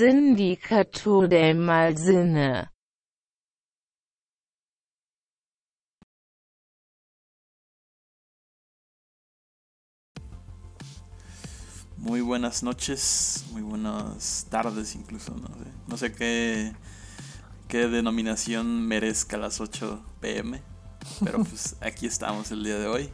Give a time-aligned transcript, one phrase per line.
[0.00, 2.70] sindicato del Malsinne.
[11.98, 16.72] Muy buenas noches, muy buenas tardes incluso, no sé, no sé qué,
[17.68, 20.62] qué denominación merezca las 8 pm,
[21.22, 23.10] pero pues aquí estamos el día de hoy,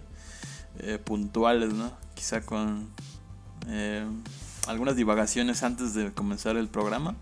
[0.78, 1.90] eh, puntuales, ¿no?
[2.14, 2.88] Quizá con
[3.66, 4.06] eh,
[4.66, 7.14] algunas divagaciones antes de comenzar el programa,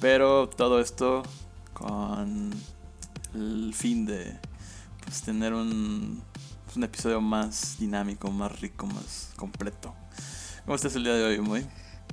[0.00, 1.22] pero todo esto
[1.72, 2.50] con
[3.34, 4.38] el fin de
[5.04, 6.22] pues, tener un,
[6.76, 9.94] un episodio más dinámico, más rico, más completo.
[10.64, 11.66] ¿Cómo estás el día de hoy, muy?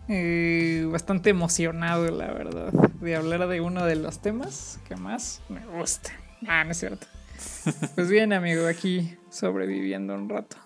[0.07, 5.65] Eh, bastante emocionado, la verdad, de hablar de uno de los temas que más me
[5.65, 6.11] gusta.
[6.47, 7.07] Ah, no es cierto.
[7.95, 10.57] Pues bien, amigo, aquí sobreviviendo un rato.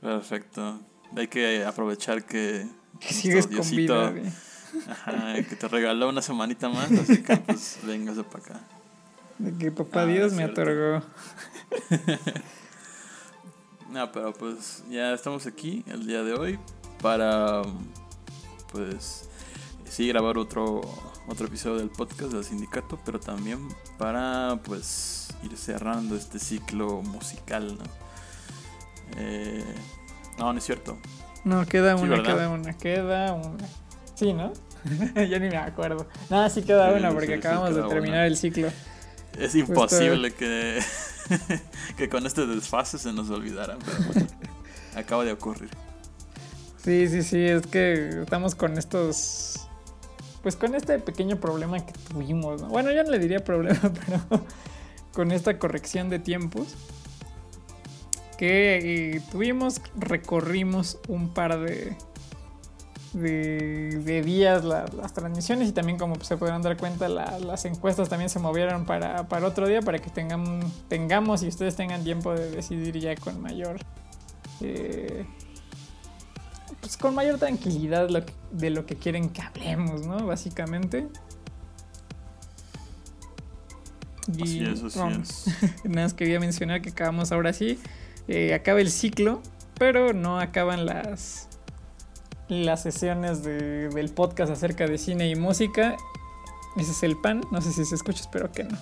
[0.00, 0.80] Perfecto.
[1.16, 2.66] Hay que aprovechar que,
[3.00, 4.14] sigues con vida.
[4.88, 8.60] Ajá, que te regaló una semanita más, así que pues vengas para acá.
[9.38, 11.02] De que papá ah, Dios me otorgó.
[13.92, 16.58] No, pero pues ya estamos aquí el día de hoy
[17.02, 17.60] para
[18.70, 19.28] pues
[19.84, 20.80] sí grabar otro
[21.28, 23.68] otro episodio del podcast del sindicato, pero también
[23.98, 27.84] para pues ir cerrando este ciclo musical, ¿no?
[29.18, 29.74] Eh,
[30.38, 30.98] no, no es cierto.
[31.44, 33.64] No, queda una, queda una, queda una.
[34.14, 34.52] Sí, ¿no?
[35.14, 36.06] ya ni me acuerdo.
[36.30, 38.68] No, sí queda una porque acabamos de terminar el ciclo.
[39.38, 40.80] Es imposible que
[41.96, 44.26] que con este desfase se nos olvidara, pero
[44.96, 45.70] acaba de ocurrir.
[46.84, 49.68] Sí, sí, sí, es que estamos con estos.
[50.42, 54.44] Pues con este pequeño problema que tuvimos, Bueno, yo no le diría problema, pero
[55.12, 56.74] con esta corrección de tiempos
[58.42, 61.96] que eh, tuvimos, recorrimos un par de,
[63.12, 68.40] de, días las transmisiones y también como se podrán dar cuenta las encuestas también se
[68.40, 73.14] movieron para, otro día para que tengan, tengamos y ustedes tengan tiempo de decidir ya
[73.14, 73.76] con mayor
[74.60, 75.24] eh,
[76.80, 78.08] pues con mayor tranquilidad
[78.50, 80.26] de lo que quieren que hablemos, ¿no?
[80.26, 81.06] Básicamente.
[84.36, 84.96] Y así es,
[85.84, 87.78] nada más quería mencionar que acabamos ahora sí.
[88.28, 89.42] Eh, acaba el ciclo,
[89.78, 91.48] pero no acaban las,
[92.48, 95.96] las sesiones de, del podcast acerca de cine y música.
[96.76, 97.42] Ese es el pan.
[97.50, 98.78] No sé si se escucha, espero que no.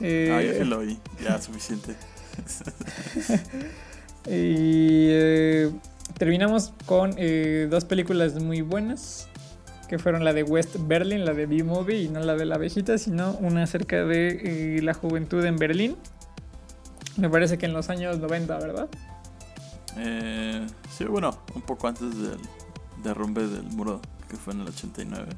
[0.00, 0.98] Eh, ah, ya lo oí.
[1.22, 1.94] Ya, suficiente.
[4.26, 5.70] y eh,
[6.18, 9.28] terminamos con eh, dos películas muy buenas.
[9.88, 12.98] Que fueron la de West Berlin, la de B-Movie, y no la de la abejita,
[12.98, 15.96] sino una acerca de la juventud en Berlín.
[17.16, 18.88] Me parece que en los años 90, ¿verdad?
[20.96, 22.38] sí, bueno, un poco antes del
[23.02, 25.28] derrumbe del muro que fue en el 89.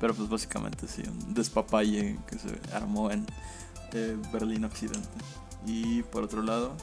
[0.00, 3.26] Pero pues básicamente sí, un despapalle que se armó en
[3.92, 5.08] eh, Berlín Occidente.
[5.66, 6.74] Y por otro lado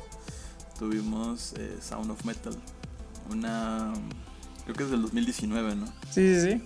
[0.77, 2.55] tuvimos eh, Sound of Metal.
[3.31, 3.91] Una...
[4.63, 5.85] Creo que es del 2019, ¿no?
[6.11, 6.61] Sí, sí, sí.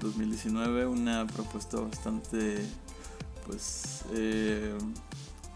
[0.00, 2.64] 2019, una propuesta bastante...
[3.46, 4.04] Pues...
[4.12, 4.76] Eh,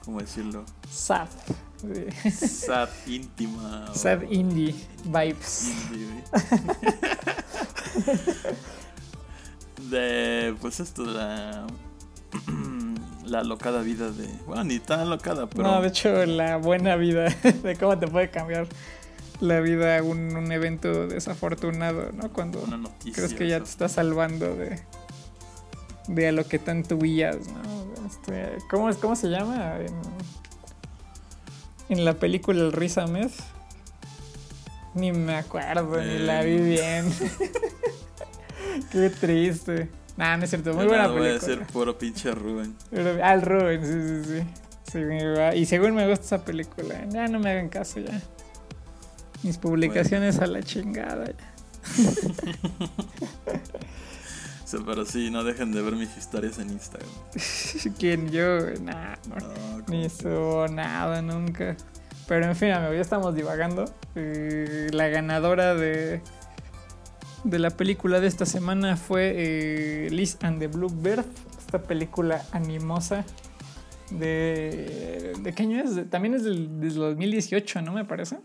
[0.05, 0.65] ¿Cómo decirlo?
[0.91, 1.29] Sad.
[2.31, 3.93] Sad íntima.
[3.95, 4.75] Sad indie
[5.05, 5.71] vibes.
[5.91, 6.23] Indie,
[9.91, 11.67] de pues esto la
[13.27, 17.25] la locada vida de bueno ni tan locada pero no de hecho la buena vida
[17.63, 18.67] de cómo te puede cambiar
[19.41, 22.65] la vida un, un evento desafortunado no cuando
[23.13, 24.81] crees que ya te está salvando de
[26.09, 27.72] de a lo que tanto huías no
[28.23, 29.95] este, cómo es cómo se llama en,
[31.89, 33.33] en la película El Risa Meth
[34.95, 37.07] ni me acuerdo, ni la vi bien.
[38.93, 39.89] Qué triste.
[40.17, 41.29] Nah, no es cierto, muy buena película.
[41.29, 42.77] Voy a ser puro pinche Rubén.
[43.23, 44.43] ah, el Rubén, sí, sí,
[44.93, 44.99] sí.
[45.59, 48.21] y según me gusta esa película, ya no me hagan caso ya.
[49.43, 51.53] Mis publicaciones a la chingada ya.
[54.85, 57.11] pero sí, no dejen de ver mis historias en Instagram.
[57.99, 58.31] ¿Quién?
[58.31, 61.77] Yo, nah, no, ni subo nada nunca.
[62.27, 63.85] Pero en fin, amigo, ya estamos divagando.
[64.15, 66.23] Eh, la ganadora de,
[67.45, 71.27] de la película de esta semana fue eh, Liz and the Bluebird,
[71.59, 73.25] esta película animosa
[74.11, 75.33] de...
[75.41, 76.09] ¿De qué año es?
[76.11, 77.93] También es del, 2018, ¿no?
[77.93, 78.39] Me parece.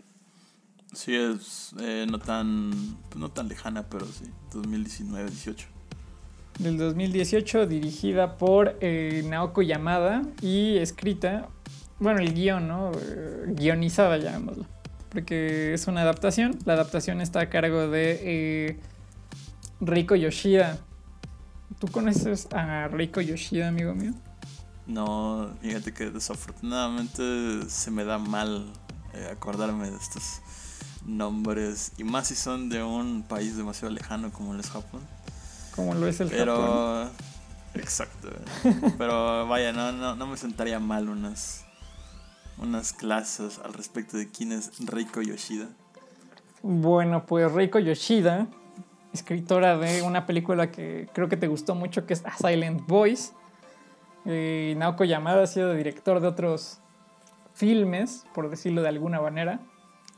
[0.92, 2.70] Sí, es eh, no, tan,
[3.14, 5.77] no tan lejana, pero sí, 2019-18.
[6.58, 11.48] Del 2018, dirigida por Naoko Yamada y escrita
[12.00, 12.92] bueno, el guion, ¿no?
[12.94, 14.66] Eh, guionizada, llamémoslo.
[15.10, 16.56] Porque es una adaptación.
[16.64, 18.80] La adaptación está a cargo de eh,
[19.80, 20.78] Riko Yoshida.
[21.78, 24.12] ¿Tú conoces a Riko Yoshida, amigo mío?
[24.86, 28.72] No, fíjate que desafortunadamente se me da mal
[29.12, 30.40] eh, acordarme de estos
[31.04, 31.92] nombres.
[31.98, 35.00] Y más si son de un país demasiado lejano como el es Japón.
[35.78, 36.56] Como lo es el Pero.
[36.56, 37.08] Japón.
[37.74, 38.30] Exacto.
[38.98, 41.64] Pero vaya, no, no, no me sentaría mal unas,
[42.58, 45.68] unas clases al respecto de quién es Reiko Yoshida.
[46.62, 48.48] Bueno, pues Reiko Yoshida,
[49.12, 53.32] escritora de una película que creo que te gustó mucho, que es A Silent Voice.
[54.24, 56.80] Eh, Naoko Yamada ha sido director de otros
[57.54, 59.60] filmes, por decirlo de alguna manera.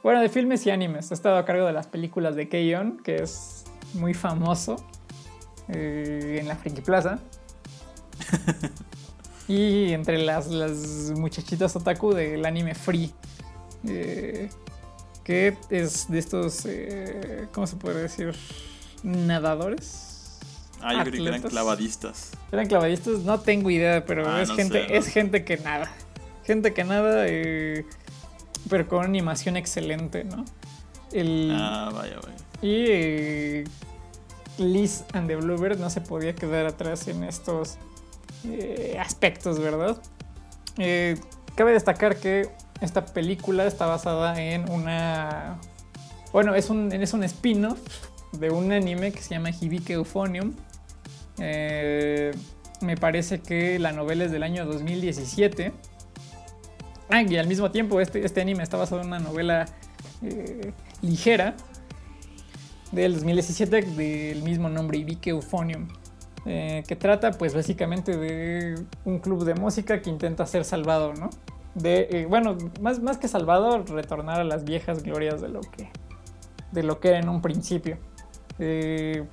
[0.02, 1.10] Bueno, de filmes y animes.
[1.10, 4.76] Ha estado a cargo de las películas de Keion, que es muy famoso
[5.72, 7.18] eh, en la Friki Plaza.
[9.48, 13.12] y entre las, las muchachitas otaku del anime Free.
[13.86, 14.48] eh,
[15.24, 18.34] que es de estos, eh, ¿cómo se puede decir?
[19.02, 20.38] Nadadores.
[20.82, 22.30] Ah, yo creí que eran clavadistas.
[22.50, 23.18] ¿Eran clavadistas?
[23.20, 24.98] No tengo idea, pero Ah, es, no gente, sé, ¿no?
[24.98, 25.90] es gente que nada.
[26.44, 27.84] Gente que nada, eh,
[28.68, 30.44] pero con animación excelente, ¿no?
[31.12, 32.36] El, Ah, vaya, vaya.
[32.62, 33.64] y
[34.60, 37.78] Liz and the Bluebird no se podía quedar atrás en estos
[38.44, 40.00] eh, aspectos, ¿verdad?
[40.78, 41.18] Eh,
[41.54, 42.48] cabe destacar que
[42.80, 45.58] esta película está basada en una...
[46.32, 47.80] Bueno, es un, es un spin-off
[48.32, 50.54] de un anime que se llama Hibike Euphonium.
[51.38, 52.30] Eh,
[52.80, 55.72] me parece que la novela es del año 2017.
[57.08, 59.66] Ah, y al mismo tiempo este, este anime está basado en una novela
[61.02, 61.56] ligera
[62.92, 65.88] del 2017 del mismo nombre, Ibike Euphonium,
[66.46, 71.30] eh, que trata pues básicamente de un club de música que intenta ser salvado, ¿no?
[71.74, 75.90] De, eh, bueno, más, más que salvado, retornar a las viejas glorias de lo que,
[76.72, 77.98] de lo que era en un principio.
[78.58, 79.24] Eh,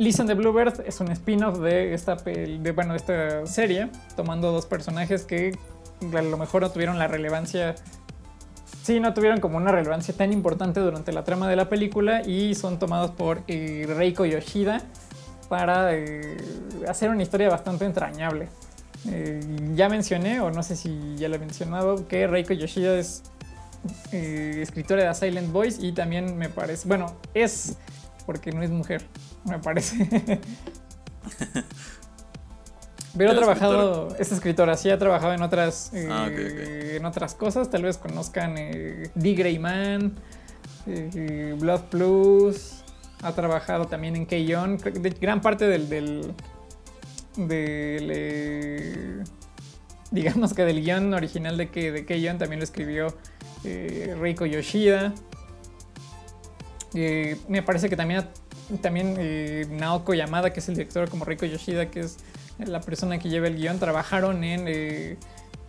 [0.00, 4.64] Listen the Bluebird es un spin-off de esta, de, bueno, de esta serie, tomando dos
[4.64, 5.54] personajes que
[6.16, 7.74] a lo mejor no tuvieron la relevancia
[8.90, 12.56] sí, no tuvieron como una relevancia tan importante durante la trama de la película y
[12.56, 14.82] son tomados por eh, Reiko Yoshida
[15.48, 16.36] para eh,
[16.88, 18.48] hacer una historia bastante entrañable.
[19.08, 19.38] Eh,
[19.76, 23.22] ya mencioné, o no sé si ya lo he mencionado, que Reiko Yoshida es
[24.10, 27.76] escritora de Silent Voice y también me parece, bueno, es
[28.26, 29.04] porque no es mujer,
[29.44, 30.40] me parece.
[33.16, 37.34] Pero ha ¿Es trabajado, es escritora, sí ha trabajado en otras, eh, Ah, en otras
[37.34, 39.34] cosas, tal vez conozcan eh, D.
[39.34, 40.14] Grey Man,
[40.86, 42.84] eh, Blood Plus,
[43.22, 44.26] ha trabajado también en
[44.78, 46.32] de- gran parte del, del,
[47.36, 49.24] del, eh,
[50.12, 53.14] digamos que del guion original de, que, de Keion también lo escribió
[53.64, 55.12] eh, Reiko Yoshida.
[56.94, 58.24] Eh, me parece que también,
[58.80, 62.16] también eh, Naoko Yamada, que es el director, como Reiko Yoshida, que es
[62.66, 65.16] la persona que lleva el guion, trabajaron en, eh,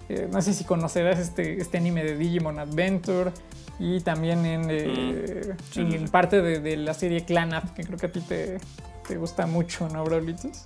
[0.09, 3.31] eh, no sé si conocerás este, este anime de Digimon Adventure
[3.79, 5.73] y también en, eh, Mm.
[5.73, 8.21] Sí, en sí, parte de, de la serie Clan Up, que creo que a ti
[8.21, 8.59] te,
[9.07, 10.65] te gusta mucho, ¿no, Braulitos?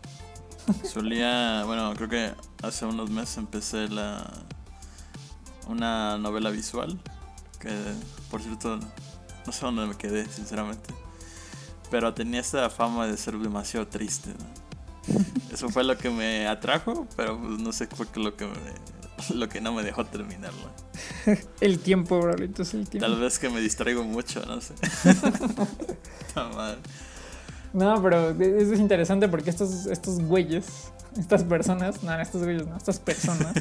[0.84, 2.32] Solía, bueno, creo que
[2.64, 4.32] hace unos meses empecé la
[5.68, 7.00] una novela visual
[7.60, 7.72] que,
[8.30, 8.80] por cierto,
[9.46, 10.94] no sé dónde me quedé, sinceramente.
[11.90, 14.32] Pero tenía esta fama de ser demasiado triste.
[14.32, 15.16] ¿no?
[15.56, 18.52] Eso fue lo que me atrajo, pero pues, no sé fue lo que me-
[19.36, 20.70] lo que no me dejó terminarla.
[21.62, 23.08] El tiempo, Braulitos, el tiempo.
[23.10, 24.74] Tal vez que me distraigo mucho, no sé.
[27.74, 32.76] No, pero eso es interesante porque estos, estos güeyes, estas personas, no, estos güeyes, no,
[32.78, 33.54] estas personas,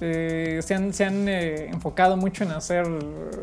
[0.00, 2.84] eh, se han, se han eh, enfocado mucho en hacer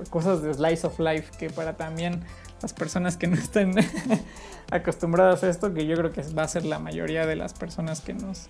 [0.10, 2.22] cosas de slice of life, que para también
[2.64, 3.76] las personas que no estén
[4.72, 8.02] acostumbradas a esto, que yo creo que va a ser la mayoría de las personas
[8.02, 8.48] que nos,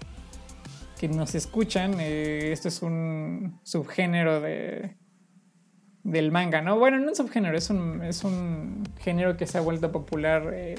[0.99, 4.95] que nos escuchan, eh, esto es un subgénero de,
[6.03, 6.77] del manga, ¿no?
[6.77, 10.75] Bueno, no un subgénero, es un, es un género que se ha vuelto popular eh,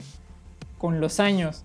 [0.78, 1.64] con los años.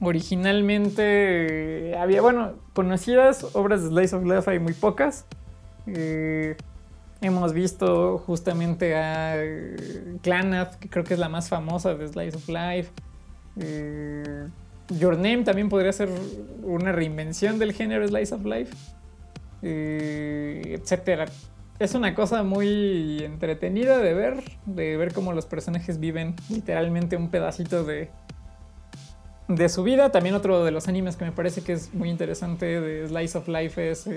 [0.00, 5.26] Originalmente eh, había, bueno, conocidas obras de Slice of Life hay muy pocas.
[5.86, 6.56] Eh,
[7.20, 12.36] hemos visto justamente a eh, Clannad, que creo que es la más famosa de Slice
[12.36, 12.90] of Life.
[13.60, 14.48] Eh,
[14.90, 16.08] Your Name también podría ser
[16.62, 18.74] una reinvención del género Slice of Life.
[19.62, 21.26] Eh, etcétera.
[21.78, 27.28] Es una cosa muy entretenida de ver, de ver cómo los personajes viven literalmente un
[27.28, 28.10] pedacito de,
[29.48, 30.10] de su vida.
[30.10, 33.48] También otro de los animes que me parece que es muy interesante de Slice of
[33.48, 34.08] Life es,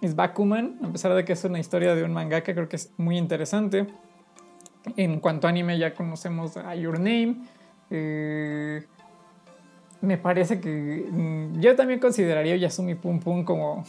[0.00, 0.78] es Bakuman.
[0.84, 3.86] A pesar de que es una historia de un mangaka, creo que es muy interesante.
[4.96, 7.36] En cuanto a anime ya conocemos a Your Name.
[7.90, 8.86] Eh,
[10.00, 13.84] me parece que mm, yo también consideraría Yasumi Pum Pum como,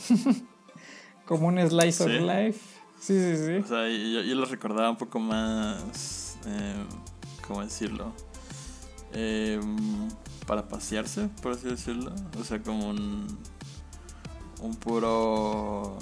[1.25, 2.60] como un slice of life.
[3.00, 3.56] Sí, sí, sí.
[3.56, 6.75] O sea, yo, yo lo recordaba un poco más, eh,
[7.48, 8.12] ¿cómo decirlo?
[9.13, 9.60] Eh,
[10.46, 12.12] para pasearse, por así decirlo.
[12.39, 13.28] O sea, como un,
[14.60, 15.98] un puro,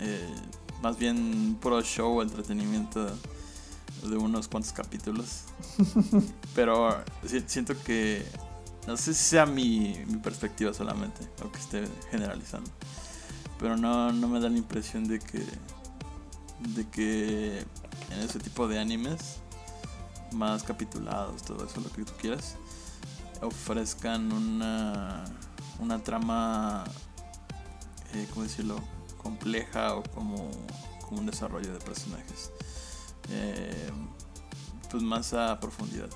[0.00, 0.34] eh,
[0.82, 3.06] más bien puro show, entretenimiento
[4.02, 5.44] de unos cuantos capítulos.
[6.54, 7.02] Pero
[7.46, 8.24] siento que
[8.86, 12.70] no sé si sea mi, mi perspectiva solamente, o que esté generalizando.
[13.58, 15.44] Pero no, no me da la impresión de que.
[16.74, 17.58] de que
[18.10, 19.36] en ese tipo de animes,
[20.32, 22.56] más capitulados, todo eso, lo que tú quieras,
[23.42, 25.24] ofrezcan una.
[25.78, 26.84] una trama.
[28.14, 28.80] Eh, ¿cómo decirlo?
[29.22, 30.50] compleja o como,
[31.06, 32.50] como un desarrollo de personajes.
[33.30, 33.90] Eh,
[34.90, 36.10] pues más a profundidad.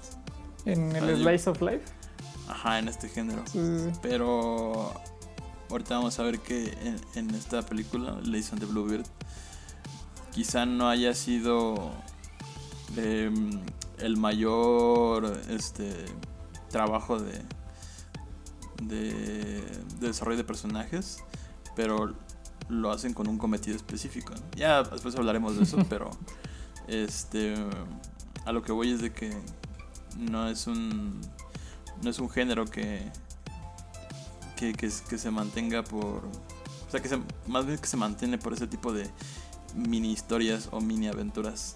[0.65, 1.85] ¿En el Slice of Life?
[2.49, 3.45] Ajá, en este género.
[4.03, 4.93] Pero
[5.71, 6.75] ahorita vamos a ver que
[7.15, 9.07] en, esta película, Legend de Bluebeard,
[10.33, 11.93] quizá no haya sido
[12.97, 13.61] em,
[13.99, 16.07] el mayor este
[16.71, 17.41] trabajo de,
[18.83, 19.63] de,
[20.01, 21.23] desarrollo de personajes,
[21.75, 22.15] pero
[22.69, 24.35] lo hacen con un cometido específico.
[24.57, 26.11] Ya después hablaremos de eso, pero
[26.89, 27.55] este
[28.45, 29.33] a lo que voy es de que
[30.19, 31.21] no es un
[32.03, 33.11] no es un género que,
[34.57, 36.25] que, que, se mantenga por...
[36.25, 39.09] O sea, que se, más bien que se mantiene por ese tipo de
[39.75, 41.75] mini historias o mini aventuras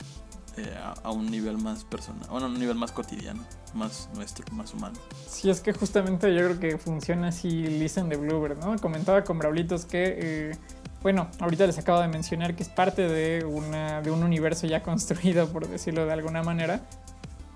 [0.58, 3.42] eh, a, un nivel más personal, a un nivel más cotidiano,
[3.74, 4.98] más nuestro, más humano.
[5.26, 8.76] Sí, es que justamente yo creo que funciona así Listen de Bluebird, ¿no?
[8.78, 10.50] Comentaba con Braulitos que...
[10.50, 10.56] Eh,
[11.00, 14.82] bueno, ahorita les acabo de mencionar que es parte de, una, de un universo ya
[14.84, 16.80] construido, por decirlo de alguna manera,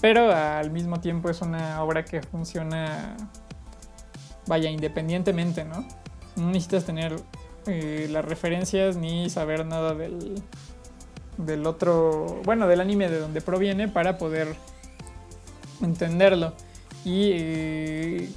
[0.01, 3.17] pero al mismo tiempo es una obra que funciona,
[4.47, 5.87] vaya, independientemente, ¿no?
[6.37, 7.17] No necesitas tener
[7.67, 10.43] eh, las referencias ni saber nada del,
[11.37, 14.55] del otro, bueno, del anime de donde proviene para poder
[15.81, 16.53] entenderlo.
[17.05, 18.31] Y eh,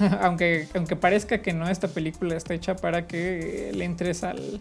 [0.20, 4.60] aunque, aunque parezca que no, esta película está hecha para que le entres al,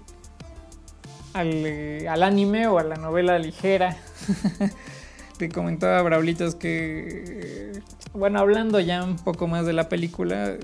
[1.34, 3.98] al, eh, al anime o a la novela ligera.
[5.40, 7.72] te comentaba Braulitos que,
[8.14, 10.58] bueno, hablando ya un poco más de la película,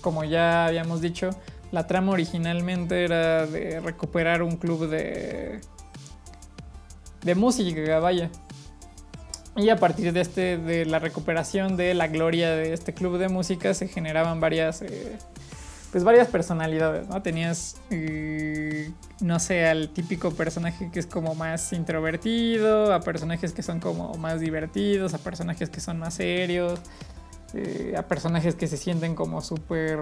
[0.00, 1.30] como ya habíamos dicho,
[1.70, 5.60] la trama originalmente era de recuperar un club de,
[7.22, 8.30] de música, vaya.
[9.56, 13.28] Y a partir de, este, de la recuperación de la gloria de este club de
[13.28, 14.82] música se generaban varias...
[14.82, 15.18] Eh,
[15.90, 17.20] pues varias personalidades, ¿no?
[17.20, 23.64] Tenías, eh, no sé, al típico personaje que es como más introvertido, a personajes que
[23.64, 26.78] son como más divertidos, a personajes que son más serios,
[27.54, 29.98] eh, a personajes que se sienten como súper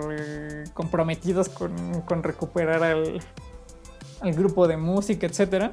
[0.74, 3.20] comprometidos con, con, recuperar al,
[4.20, 5.72] al, grupo de música, etc.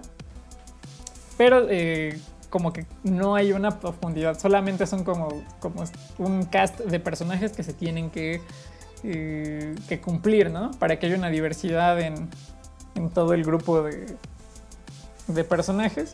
[1.37, 1.67] Pero
[2.49, 5.83] como que no hay una profundidad, solamente son como, como
[6.19, 8.41] un cast de personajes que se tienen que
[9.07, 10.71] eh, que cumplir, ¿no?
[10.79, 12.27] Para que haya una diversidad en,
[12.95, 14.17] en todo el grupo de,
[15.27, 16.13] de personajes.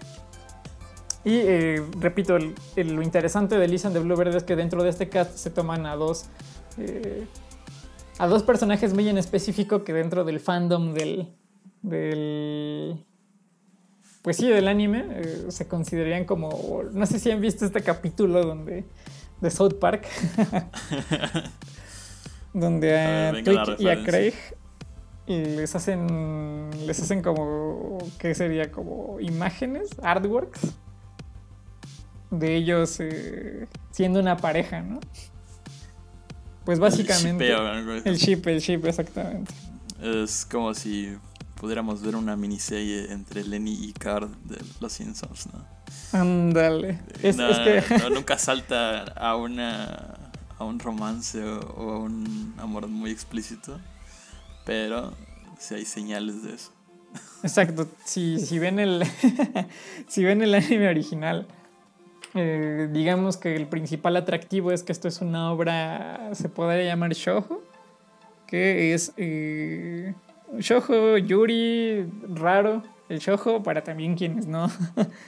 [1.23, 5.37] Y eh, repito, lo interesante de Lisa de Bluebird es que dentro de este cast
[5.37, 6.25] se toman a dos,
[6.77, 7.27] eh,
[8.17, 11.33] a dos personajes muy en específico que dentro del fandom del,
[11.83, 13.05] del
[14.21, 18.85] pues sí, del anime se considerarían como, no sé si han visto este capítulo donde
[19.41, 20.07] de South Park.
[22.53, 24.33] donde a, Twig y a Craig
[25.27, 30.59] les hacen les hacen como qué sería como imágenes artworks
[32.31, 34.99] de ellos eh, siendo una pareja no
[36.65, 37.53] pues básicamente
[38.03, 39.53] el ship el ship exactamente.
[40.01, 41.15] Es como si
[41.61, 45.63] pudiéramos ver una miniserie entre Lenny y Card de Los Simpsons no
[46.11, 46.99] ándale.
[47.21, 47.83] Es, que...
[48.11, 53.79] nunca salta a una a un romance o, a un amor muy explícito,
[54.65, 55.13] pero
[55.59, 56.71] si hay señales de eso.
[57.43, 59.03] Exacto, si, si ven el
[60.07, 61.47] si ven el anime original,
[62.33, 67.13] eh, digamos que el principal atractivo es que esto es una obra, se podría llamar
[67.13, 67.61] shojo,
[68.47, 70.15] que es eh,
[70.57, 74.69] shojo, yuri, raro, el shojo para también quienes no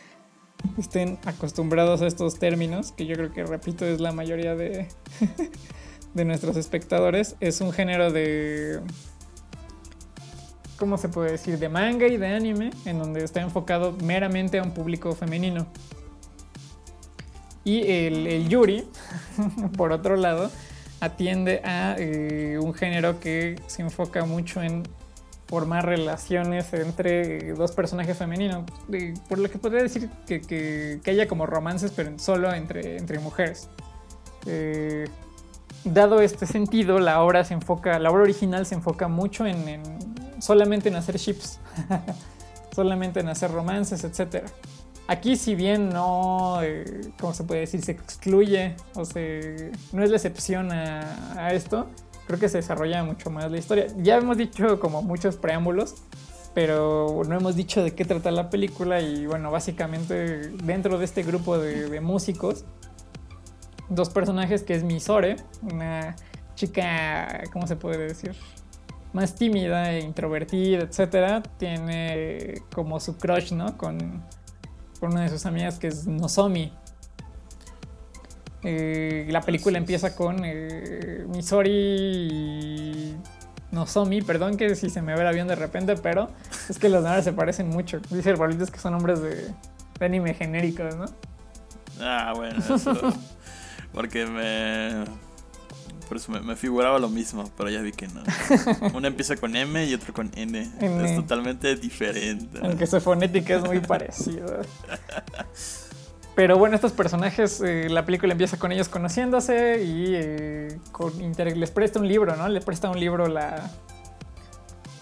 [0.78, 4.88] estén acostumbrados a estos términos, que yo creo que, repito, es la mayoría de,
[6.14, 7.36] de nuestros espectadores.
[7.40, 8.80] Es un género de...
[10.78, 11.60] ¿Cómo se puede decir?
[11.60, 15.68] De manga y de anime, en donde está enfocado meramente a un público femenino.
[17.64, 18.84] Y el, el Yuri,
[19.78, 20.52] por otro lado,
[21.00, 24.84] atiende a eh, un género que se enfoca mucho en
[25.54, 28.64] formar relaciones entre dos personajes femeninos.
[29.30, 33.20] por lo que podría decir que, que, que, haya como romances, pero solo entre, entre
[33.20, 33.70] mujeres.
[34.48, 35.08] Eh,
[35.84, 39.84] dado este sentido, la obra se enfoca, la obra original se enfoca mucho en, en
[40.42, 41.60] solamente en hacer ships,
[42.76, 44.48] solamente en hacer romances, etc.
[45.08, 47.84] Aquí, si bien no, eh, ¿cómo se puede decir?
[47.84, 51.90] Se excluye o se, no es la excepción a, a esto
[52.28, 53.88] creo que se desarrolla mucho más la historia.
[53.98, 55.96] Ya hemos dicho como muchos preámbulos,
[56.54, 61.24] pero no hemos dicho de qué trata la película y bueno, básicamente dentro de este
[61.24, 62.66] grupo de, músicos,
[63.90, 66.16] dos personajes que es Misore, una
[66.56, 68.36] chica, ¿cómo se puede decir?
[69.14, 73.78] Más tímida e introvertida, etcétera, tiene como su crush, ¿no?
[73.78, 74.24] Con,
[75.00, 76.72] con una de sus amigas que es Nozomi,
[78.64, 83.16] eh, la película empieza con eh, Misori
[83.72, 86.30] Nozomi, perdón que si se me ve el avión de repente, pero
[86.70, 88.00] es que los nombres se parecen mucho.
[88.10, 89.36] Dice el bolito que son nombres de,
[90.00, 91.06] de, anime genéricos, ¿no?
[92.00, 92.94] Ah, bueno, eso.
[93.92, 95.06] porque me.
[96.08, 98.22] Por eso me, me, figuraba lo mismo, pero ya vi que no.
[98.94, 100.70] Uno empieza con M y otro con N.
[100.80, 101.06] N.
[101.06, 102.60] Es totalmente diferente.
[102.62, 104.62] Aunque su fonética es muy parecida.
[106.36, 111.72] Pero bueno, estos personajes, eh, la película empieza con ellos conociéndose y eh, con les
[111.72, 112.50] presta un libro, ¿no?
[112.50, 113.70] Le presta un libro la,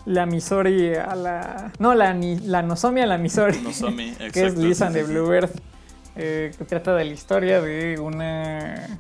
[0.06, 1.72] la Misori a la...
[1.80, 3.58] No, la, la Nozomi a la Misori.
[3.64, 4.34] Nozomi, exacto.
[4.34, 5.50] que es Lisa de Bluebird.
[6.18, 9.00] Eh, que trata de la historia de una,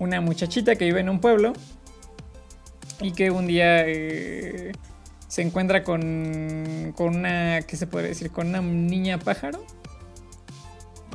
[0.00, 1.52] una muchachita que vive en un pueblo
[3.00, 3.84] y que un día
[5.28, 8.32] se encuentra con, con una, ¿qué se puede decir?
[8.32, 9.64] Con una niña pájaro.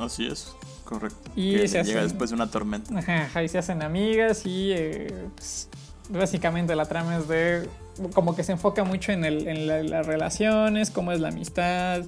[0.00, 1.30] Así es, correcto.
[1.36, 2.98] Y que se llega hacen- después de una tormenta.
[2.98, 5.68] Ajá, ajá, y se hacen amigas y eh, pues,
[6.08, 7.68] básicamente la trama es de
[8.14, 12.02] como que se enfoca mucho en, el, en la- las relaciones, cómo es la amistad,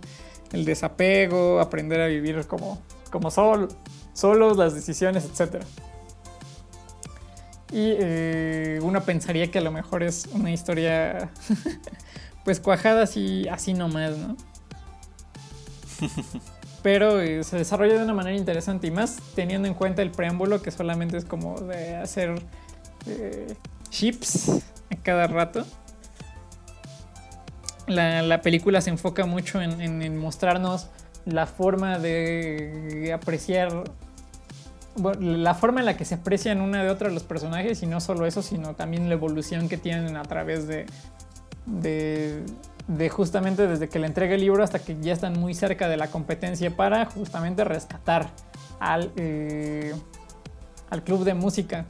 [0.52, 3.68] el desapego, aprender a vivir como, como sol-
[4.14, 5.62] solos, las decisiones, etc.
[7.70, 11.30] Y eh, uno pensaría que a lo mejor es una historia
[12.44, 14.36] pues cuajada así, así nomás, ¿no?
[16.82, 20.62] pero eh, se desarrolla de una manera interesante y más teniendo en cuenta el preámbulo
[20.62, 22.40] que solamente es como de hacer
[23.06, 23.54] eh,
[23.90, 24.48] chips
[24.90, 25.64] a cada rato.
[27.86, 30.88] La, la película se enfoca mucho en, mostrarnos
[31.24, 33.84] la forma de apreciar,
[35.20, 38.26] la forma en la que se aprecian una de otra los personajes y no solo
[38.26, 40.86] eso, sino también la evolución que tienen a través de,
[41.66, 42.42] de,
[42.88, 45.96] de justamente desde que le entrega el libro hasta que ya están muy cerca de
[45.96, 48.30] la competencia para justamente rescatar
[48.80, 49.94] al, eh,
[50.90, 51.86] al club de música.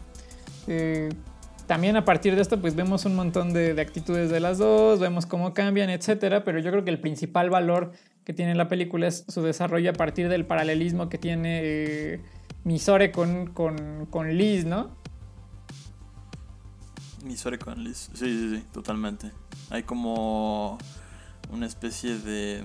[0.66, 1.09] Eh,
[1.66, 5.00] también a partir de esto pues vemos un montón de, de actitudes de las dos,
[5.00, 7.92] vemos cómo cambian, etcétera, pero yo creo que el principal valor
[8.24, 12.20] que tiene la película es su desarrollo a partir del paralelismo que tiene eh,
[12.64, 14.90] Misore con, con, con Liz, ¿no?
[17.24, 18.11] Missouri con Liz.
[18.14, 19.33] Sí, sí, sí, totalmente.
[19.73, 20.77] Hay como
[21.51, 22.63] una especie de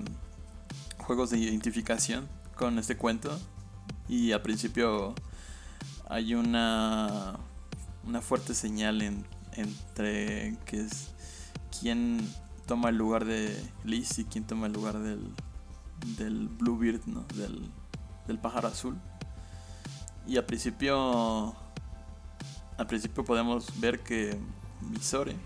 [0.98, 3.40] juegos de identificación con este cuento.
[4.10, 5.16] Y al principio
[6.10, 7.38] hay una,
[8.06, 11.12] una fuerte señal en- entre que es
[11.80, 12.30] quién
[12.66, 15.22] toma el lugar de Liz y quién toma el lugar del,
[16.18, 17.22] del Bluebeard, ¿no?
[17.36, 17.72] Del,
[18.28, 18.98] del pájaro azul.
[20.28, 21.56] Y al principio
[22.78, 24.38] al principio podemos ver que
[24.82, 25.38] Misore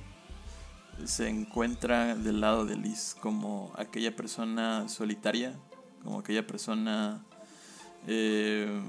[1.06, 5.58] se encuentra del lado de Liz como aquella persona solitaria,
[6.04, 7.24] como aquella persona
[8.08, 8.82] eh,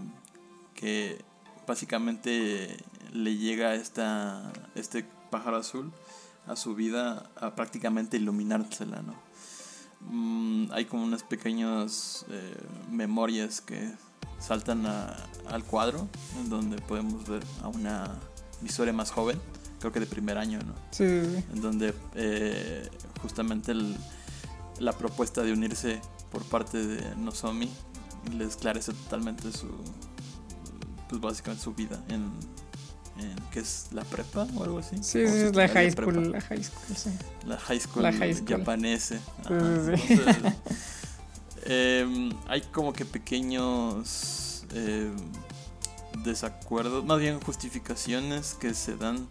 [0.74, 1.24] que
[1.66, 2.76] básicamente
[3.12, 5.92] le llega esta, este pájaro azul
[6.46, 9.14] a su vida a prácticamente iluminársela, ¿no?
[10.00, 12.56] Mm, hay como unas pequeñas eh,
[12.90, 13.92] memorias que
[14.40, 15.16] saltan a-
[15.48, 16.08] al cuadro
[16.40, 18.18] en donde podemos ver a una
[18.60, 19.40] Misore más joven,
[19.82, 20.74] creo que de primer año, ¿no?
[20.92, 21.04] Sí.
[21.04, 22.88] En donde eh,
[23.20, 23.96] justamente el-
[24.78, 27.68] la propuesta de unirse por parte de Nozomi
[28.36, 29.68] le esclarece totalmente su,
[31.08, 32.22] pues básicamente su vida en,
[33.18, 34.96] en ¿qué es la prepa o algo así?
[35.02, 36.10] Sí, ¿O sí, es la high prepa?
[36.12, 37.10] school, la high school, sí.
[37.46, 38.58] La high school, La high school.
[38.58, 39.16] japonesa.
[39.16, 39.96] Sí, Ajá.
[39.96, 40.02] sí.
[40.14, 40.52] Entonces,
[41.64, 45.14] em, hay como que pequeños em,
[46.24, 49.28] desacuerdos, más bien justificaciones que se dan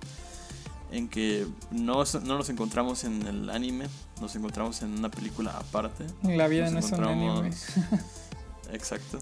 [0.92, 3.88] en que no, no nos encontramos en el anime,
[4.20, 6.06] nos encontramos en una película aparte.
[6.24, 7.28] La vida Nos no es un anime.
[7.50, 7.56] encontramos-
[8.74, 9.20] Exacto.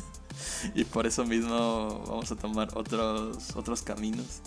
[0.74, 4.40] y por eso mismo vamos a tomar otros, otros caminos.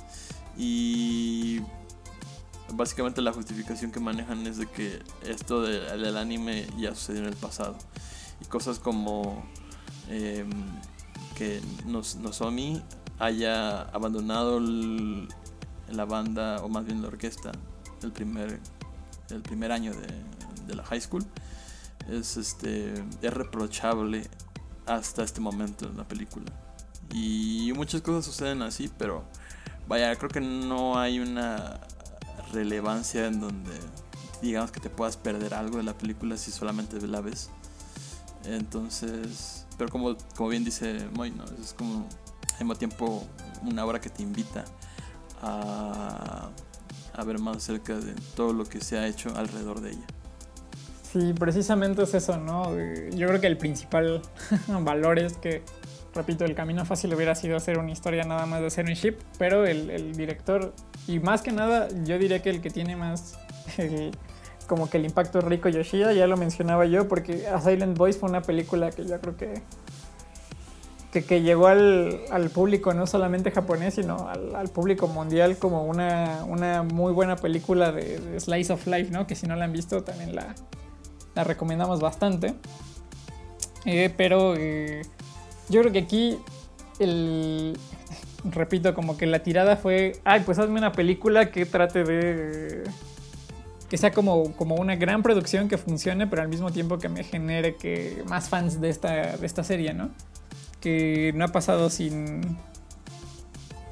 [0.58, 1.62] Y
[2.74, 7.28] básicamente la justificación que manejan es de que esto de- del anime ya sucedió en
[7.28, 7.78] el pasado.
[8.42, 9.44] Y cosas como
[10.10, 10.50] em,
[11.38, 12.82] que Nozomi
[13.20, 15.28] haya abandonado el-
[15.93, 17.51] la banda, o más bien la orquesta,
[18.04, 18.60] el primer,
[19.30, 20.08] el primer año de,
[20.67, 21.25] de la high school,
[22.10, 24.30] es, este, es reprochable
[24.86, 26.51] hasta este momento en la película.
[27.13, 29.23] Y muchas cosas suceden así, pero
[29.88, 31.80] vaya, creo que no hay una
[32.54, 33.71] relevancia en donde
[34.41, 37.49] digamos que te puedas perder algo de la película si solamente la ves.
[38.45, 41.43] Entonces, pero como, como bien dice Moy, ¿no?
[41.62, 42.08] es como
[42.54, 43.27] al mismo tiempo
[43.63, 44.65] una obra que te invita
[45.41, 46.49] a,
[47.25, 50.06] ver más cerca de todo lo que se ha hecho alrededor de ella.
[51.12, 52.77] Sí, precisamente es eso, ¿no?
[52.77, 54.21] Eh, Yo creo que el principal
[54.67, 55.62] valor es que,
[56.15, 59.17] repito, el camino fácil hubiera sido hacer una historia nada más de hacer un ship,
[59.38, 60.73] pero el, director,
[61.08, 63.38] y más que nada, yo diría que el que tiene más,
[64.67, 68.30] como que el impacto Rico Yoshida, ya lo mencionaba yo, porque A Silent Voice fue
[68.30, 69.62] una película que yo creo que
[71.12, 76.45] que, llegó al, al público no solamente japonés, sino al, al público mundial como una,
[76.47, 79.28] una muy buena película de, de Slice of Life, ¿no?
[79.28, 80.56] Que si no la han visto también la,
[81.36, 82.54] la recomendamos bastante.
[83.86, 85.02] Eh, pero eh,
[85.69, 86.39] yo creo que aquí
[87.00, 87.78] el...
[88.43, 92.84] Repito, como que la tirada fue, ay, pues hazme una película que trate de...
[93.88, 97.24] Que sea como, como una gran producción que funcione, pero al mismo tiempo que me
[97.24, 100.10] genere que más fans de esta, de esta serie, ¿no?
[100.82, 102.58] Que no ha pasado sin.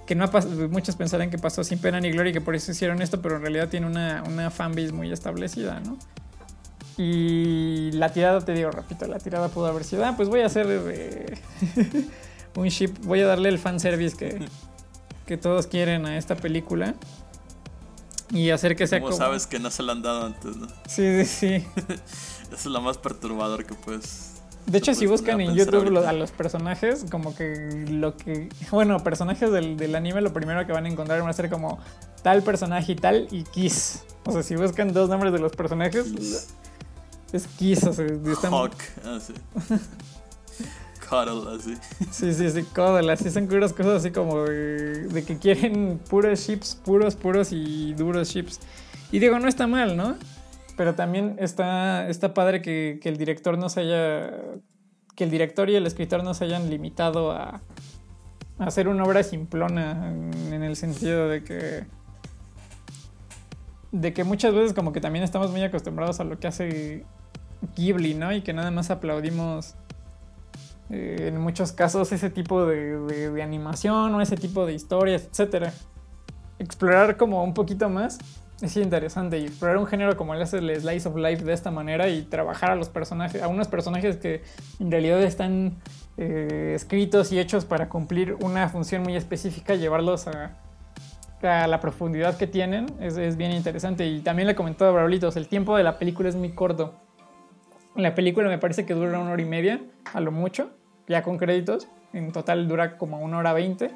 [0.05, 0.67] Que no ha pasado.
[0.69, 3.37] Muchos pensarán que pasó sin pena ni gloria y que por eso hicieron esto, pero
[3.37, 5.97] en realidad tiene una, una fanbase muy establecida, ¿no?
[6.97, 10.47] Y la tirada, te digo, repito, la tirada pudo haber sido, ah, pues voy a
[10.47, 11.37] hacer eh,
[12.55, 14.45] un ship, voy a darle el fanservice que,
[15.25, 16.95] que todos quieren a esta película.
[18.31, 19.23] Y hacer que sea Como como.
[19.25, 20.67] sabes que no se lo han dado antes, ¿no?
[20.87, 21.67] Sí, sí, sí.
[22.51, 24.28] Eso es lo más perturbador que puedes.
[24.69, 26.09] De hecho, si buscan en YouTube ahorita.
[26.09, 28.49] a los personajes, como que lo que.
[28.71, 31.79] Bueno, personajes del, del anime, lo primero que van a encontrar va a ser como
[32.21, 34.03] tal personaje y tal y Kiss.
[34.25, 36.47] O sea, si buscan dos nombres de los personajes, Kiss.
[37.33, 37.83] es Kiss.
[37.85, 38.75] O sea, están- Hawk,
[39.15, 39.33] así.
[41.09, 41.73] Cuddle, así.
[42.11, 46.45] Sí, sí, sí, Cuddle, así son puras cosas así como de, de que quieren puros
[46.45, 48.59] chips, puros, puros y duros chips.
[49.11, 50.15] Y digo, no está mal, ¿no?
[50.79, 54.31] Pero también está, está padre que, el director no se haya.
[55.13, 57.59] que el director y el escritor no se hayan limitado a,
[58.59, 61.85] a hacer una obra simplona en, el sentido de que.
[63.91, 67.03] de que muchas veces como que también estamos muy acostumbrados a lo que hace
[67.75, 68.31] Ghibli, ¿no?
[68.31, 69.75] Y que nada más aplaudimos
[70.89, 75.27] eh, en muchos casos ese tipo de, de- de animación o ese tipo de historias,
[75.29, 75.73] etcétera.
[76.57, 78.17] Explorar como un poquito más
[78.61, 82.09] es interesante y explorar un género como el, el Slice of Life de esta manera
[82.09, 84.41] y trabajar a los personajes, a unos personajes que
[84.79, 85.77] en realidad están
[86.17, 90.57] eh, escritos y hechos para cumplir una función muy específica, llevarlos a,
[91.41, 94.05] a la profundidad que tienen, es, es bien interesante.
[94.07, 96.95] Y también le comentó a Braulitos, el tiempo de la película es muy corto.
[97.95, 99.81] La película me parece que dura una hora y media,
[100.13, 100.69] a lo mucho,
[101.07, 101.87] ya con créditos.
[102.13, 103.91] En total dura como una hora veinte.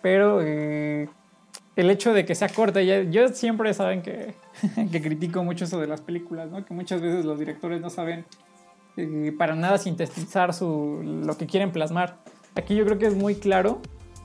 [0.00, 1.08] Pero eh,
[1.76, 4.34] el hecho de que sea corta, ya- yo siempre saben que,
[4.92, 6.64] que critico mucho eso de las películas, ¿no?
[6.64, 8.24] Que muchas veces los directores no saben
[8.96, 12.18] eh, para nada sintetizar su, lo que quieren plasmar.
[12.54, 13.80] Aquí yo creo que es muy claro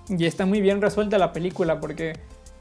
[0.10, 2.14] y está muy bien resuelta la película porque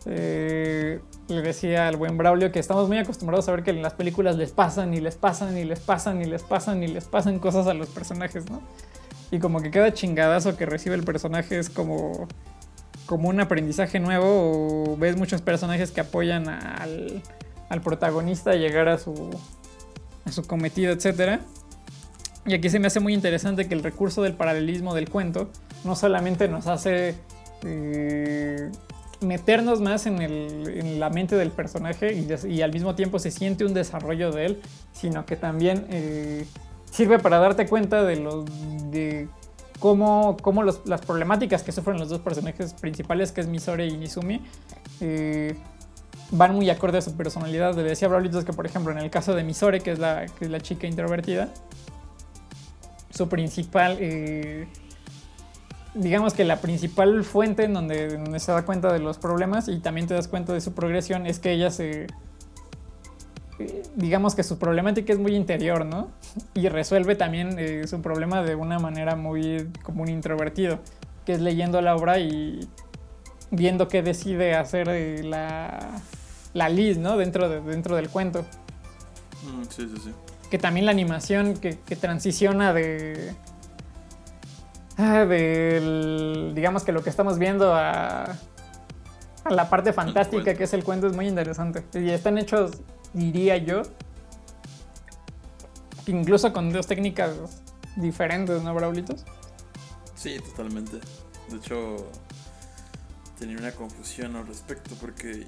[0.09, 3.95] eh, le decía al buen Braulio que estamos muy acostumbrados a ver que en las
[3.95, 7.39] películas les pasan y les pasan y les pasan y les pasan y les pasan
[7.41, 8.63] cosas a los personajes, ¿no?
[9.33, 12.29] Y como que cada chingadazo que recibe el personaje es como,
[13.07, 14.27] como un aprendizaje nuevo
[14.93, 17.23] o ves muchos personajes que apoyan al,
[17.83, 19.31] protagonista a llegar a su,
[20.25, 21.41] a su cometido, etcétera.
[22.45, 25.51] Y aquí se me hace muy interesante que el recurso del paralelismo del cuento
[25.85, 27.15] no solamente nos hace
[27.65, 28.71] eh,
[29.21, 32.13] meternos más en, la mente del personaje
[32.49, 36.47] y al mismo tiempo se siente un desarrollo de él, sino que también eh,
[36.91, 38.45] sirve para darte cuenta de los
[38.91, 39.29] de
[39.79, 44.43] cómo, cómo las problemáticas que sufren los dos personajes principales, que es Misore y Izumi,
[45.01, 45.57] eh,
[46.31, 47.75] van muy acorde a su personalidad.
[47.77, 50.47] Le decía a que, por ejemplo, en el caso de Misore, que es la, que
[50.47, 51.49] es la chica introvertida,
[53.11, 54.67] su principal, eh,
[55.95, 60.07] digamos que la principal fuente en donde, se da cuenta de los problemas y también
[60.07, 62.07] te das cuenta de su progresión es que ella se,
[63.95, 66.09] digamos que su problemática es muy interior, ¿no?
[66.55, 70.79] Y resuelve también eh, su problema de una manera muy como un introvertido,
[71.25, 72.69] que es leyendo la obra y
[73.51, 76.01] viendo qué decide hacer eh, la,
[76.53, 77.17] la Liz, ¿no?
[77.17, 78.43] Dentro, de, dentro del cuento.
[79.43, 80.13] Mm, sí, sí, sí.
[80.51, 83.33] Que también la animación que, que transiciona de...
[84.97, 88.25] ah, del, digamos que lo que estamos viendo a,
[89.45, 91.85] a la parte fantástica que es el cuento es muy interesante.
[91.95, 92.73] Y están hechos,
[93.17, 93.83] diría yo,
[96.07, 97.33] incluso con dos técnicas
[97.97, 99.25] diferentes, ¿no, Braulitos?
[100.15, 100.99] Sí, totalmente.
[101.51, 101.97] De hecho,
[103.39, 105.47] tenía una confusión al respecto porque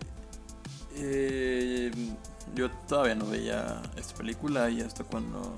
[0.97, 1.91] eh,
[2.55, 5.57] yo todavía no veía esta película y hasta cuando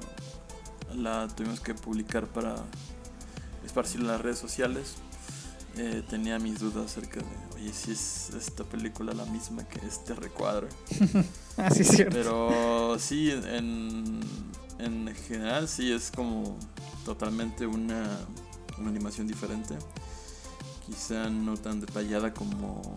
[0.94, 2.56] la tuvimos que publicar para
[3.64, 4.96] esparcirla en las redes sociales,
[5.76, 10.14] eh, tenía mis dudas acerca de, oye, si es esta película la misma que este
[10.14, 10.68] recuadro.
[11.56, 12.16] Así es cierto.
[12.16, 14.20] Pero sí, en,
[14.78, 16.56] en general sí es como
[17.04, 18.18] totalmente una,
[18.78, 19.76] una animación diferente.
[20.86, 22.96] Quizá no tan detallada como,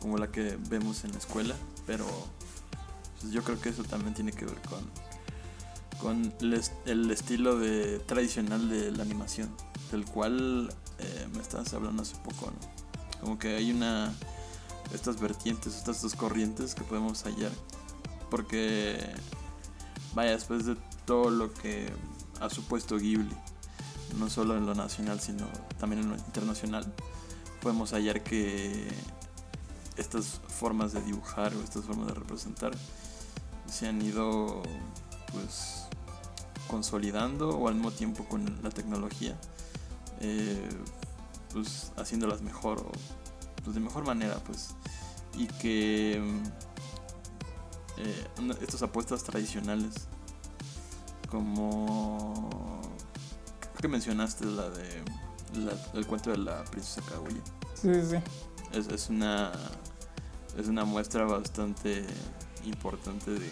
[0.00, 1.54] como la que vemos en la escuela,
[1.86, 2.06] pero
[3.20, 4.80] pues, yo creo que eso también tiene que ver con,
[6.00, 6.32] con
[6.86, 9.50] el estilo de, tradicional de la animación,
[9.90, 12.77] del cual eh, me estabas hablando hace poco, ¿no?
[13.20, 14.12] Como que hay una...
[14.92, 17.52] Estas vertientes, estas dos corrientes que podemos hallar.
[18.30, 18.98] Porque
[20.14, 21.90] vaya después de todo lo que
[22.40, 23.36] ha supuesto Ghibli
[24.18, 25.46] no solo en lo nacional sino
[25.78, 26.90] también en lo internacional
[27.60, 28.88] podemos hallar que
[29.96, 32.72] estas formas de dibujar o estas formas de representar
[33.66, 34.62] se han ido
[35.32, 35.84] pues
[36.68, 39.36] consolidando o al mismo tiempo con la tecnología.
[40.20, 40.68] Eh,
[41.52, 42.92] pues haciéndolas mejor o
[43.64, 44.70] pues de mejor manera pues
[45.34, 46.16] y que
[47.96, 49.94] eh, una- estas apuestas tradicionales
[51.30, 52.80] como
[53.60, 55.02] creo que mencionaste la de
[55.54, 57.40] la- el cuento de la princesa Kaguya
[57.74, 58.16] Sí, sí, sí.
[58.72, 59.52] es, es una
[60.56, 62.04] es una muestra bastante
[62.64, 63.50] importante de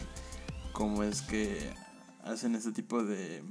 [0.73, 1.73] cómo es que
[2.25, 3.43] hacen este tipo de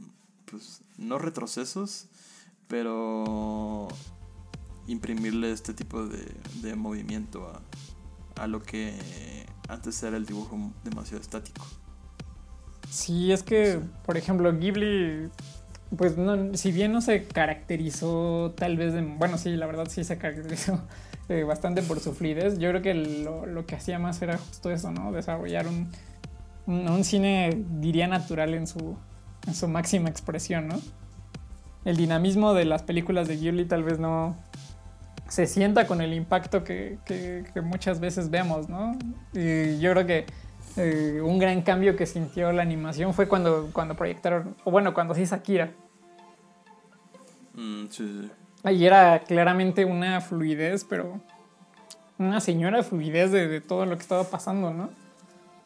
[0.50, 2.08] pues no retrocesos
[2.68, 3.88] pero
[4.88, 6.26] imprimirle este tipo de,
[6.62, 8.94] de movimiento a, a lo que
[9.68, 11.66] antes era el dibujo demasiado estático
[12.90, 15.30] Sí, es que, por ejemplo, Ghibli,
[15.98, 19.02] pues no, si bien no se caracterizó tal vez de...
[19.02, 20.82] Bueno, sí, la verdad sí se caracterizó
[21.30, 22.58] eh, bastante por su fluidez.
[22.60, 25.12] Yo creo que lo, lo que hacía más era justo eso, ¿no?
[25.12, 25.90] Desarrollar un,
[26.68, 28.96] un, un cine, diría, natural en su,
[29.48, 30.80] en su máxima expresión, ¿no?
[31.84, 34.36] El dinamismo de las películas de Ghibli tal vez no
[35.28, 38.98] se sienta con el impacto que, que- que muchas veces vemos, ¿no?
[39.34, 40.26] Y yo creo que
[40.78, 45.14] eh, un gran cambio que sintió la animación fue cuando, cuando proyectaron, o bueno, cuando
[45.16, 45.72] se hizo Akira.
[47.54, 48.32] Mm, sí, sí.
[48.64, 51.20] Ahí era claramente una fluidez, pero
[52.18, 54.90] una señora fluidez de, de todo lo que estaba pasando, ¿no?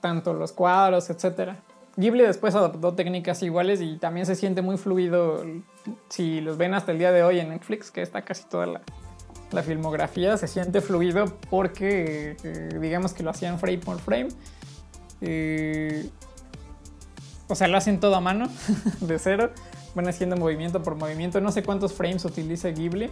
[0.02, 1.58] Tanto los cuadros, etcétera.
[1.98, 5.44] Ghibli después adoptó técnicas iguales y también se siente muy fluido.
[6.10, 8.82] Si los ven hasta el día de hoy en Netflix, que está casi toda la,
[9.52, 14.30] la filmografía, se siente fluido porque eh, digamos que lo hacían frame por frame.
[15.22, 16.10] Eh,
[17.48, 18.48] o sea, lo hacen todo a mano,
[19.02, 19.52] de cero.
[19.96, 21.42] Van haciendo movimiento por movimiento.
[21.42, 23.10] No sé cuántos frames utiliza Ghibli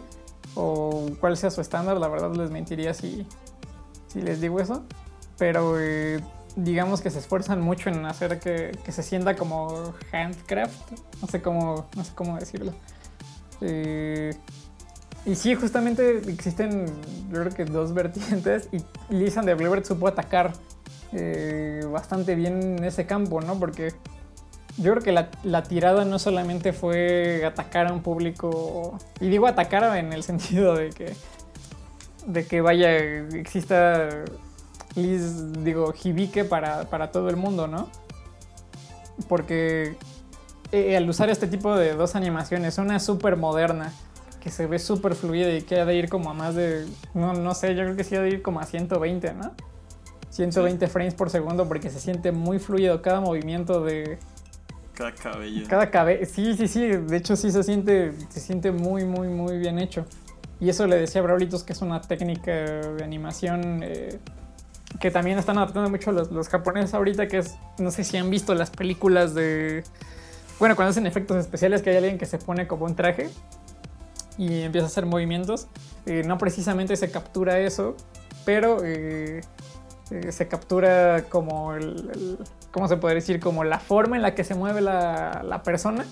[0.54, 1.98] o cuál sea su estándar.
[1.98, 3.26] La verdad les mentiría si,
[4.08, 4.84] si les digo eso.
[5.40, 6.20] Pero eh,
[6.56, 10.92] digamos que se esfuerzan mucho en hacer que, que se sienta como handcraft.
[11.20, 12.74] No sé cómo, no sé cómo decirlo.
[15.28, 16.86] Y sí, justamente existen,
[17.30, 18.70] yo creo que dos vertientes.
[18.72, 18.78] Y
[19.14, 20.54] Liz and the Bluebird supo atacar
[21.12, 23.60] eh, bastante bien en ese campo, ¿no?
[23.60, 23.94] Porque
[24.78, 28.98] yo creo que la, la tirada no solamente fue atacar a un público.
[29.20, 31.14] Y digo atacar en el sentido de que.
[32.26, 34.08] de que vaya, exista
[34.96, 37.90] Liz, digo, Hibike para, para todo el mundo, ¿no?
[39.28, 39.98] Porque
[40.72, 43.92] eh, al usar este tipo de dos animaciones, una súper moderna,
[44.48, 47.34] que se ve súper fluida y que ha de ir como a más de, no,
[47.34, 49.54] no sé, yo creo que sí ha de ir como a 120, ¿no?
[50.30, 54.20] 120 frames por segundo porque se siente muy fluido cada movimiento de
[54.94, 56.34] cada cabello cada cabeza.
[56.34, 60.06] Sí, sí, sí, de hecho sí se siente, se siente muy, muy, muy bien hecho.
[60.62, 64.18] Y eso le decía a Braulitos que es una técnica de animación eh,
[65.02, 68.30] que también están adaptando mucho los, los japoneses ahorita, que es, no sé si han
[68.30, 69.84] visto las películas de
[70.60, 73.30] bueno, cuando hacen efectos especiales, que hay alguien que se pone como un traje
[74.38, 75.68] y empieza a hacer movimientos.
[76.06, 77.96] Eh, no precisamente se captura eso,
[78.46, 79.42] pero eh,
[80.12, 82.38] eh, se captura como el,
[82.72, 83.40] ¿cómo se puede decir?
[83.40, 86.06] Como la forma en la que se mueve la, la persona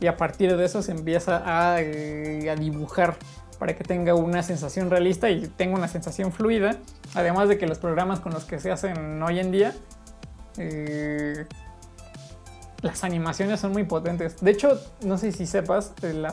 [0.00, 3.16] y a partir de eso se empieza a, a, dibujar
[3.58, 6.76] para que tenga una sensación realista y tenga una sensación fluida.
[7.14, 9.74] Además de que los programas con los que se hacen hoy en día
[12.82, 14.40] las animaciones son muy potentes.
[14.40, 16.26] De hecho, no sé si sepas, el,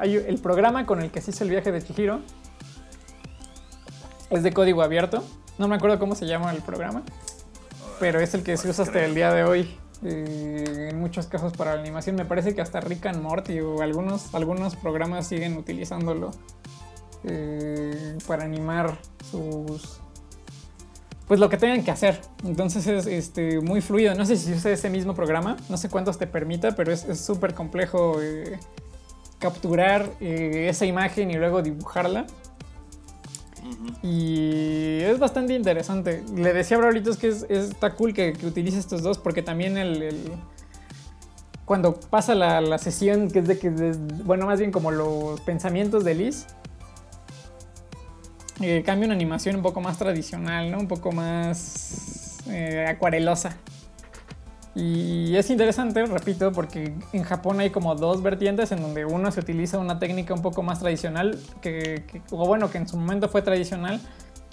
[0.00, 2.20] el, programa con el que se hizo el viaje de Chihiro
[4.30, 5.24] es de código abierto.
[5.58, 7.02] No me acuerdo cómo se llama el programa,
[7.98, 9.78] pero es el que se usa hasta el día de hoy.
[10.04, 12.14] Eh, en muchos casos para la animación.
[12.14, 16.30] Me parece que hasta Rick and Morty o algunos, algunos programas siguen utilizándolo
[17.24, 18.96] eh, para animar
[19.28, 19.97] sus,
[21.28, 22.20] pues lo que tengan que hacer.
[22.42, 24.14] Entonces es este, muy fluido.
[24.14, 27.54] No sé si usa ese mismo programa, no sé cuántos te permita, pero es súper
[27.54, 28.58] complejo eh,
[29.38, 32.26] capturar eh, esa imagen y luego dibujarla.
[34.02, 36.24] Y es bastante interesante.
[36.34, 39.76] Le decía a Braulito que es, está cool que, que, utilice estos dos porque también
[39.76, 40.32] el,
[41.66, 43.68] cuando pasa la, la, sesión, que es de que,
[44.24, 46.46] bueno, más bien como los pensamientos de Liz,
[48.60, 50.78] eh, cambia una animación un poco más tradicional, ¿no?
[50.78, 53.56] Un poco más eh, acuarelosa.
[54.74, 59.40] Y es interesante, repito, porque en Japón hay como dos vertientes en donde uno se
[59.40, 63.42] utiliza una técnica un poco más tradicional, que, o bueno, que en su momento fue
[63.42, 64.00] tradicional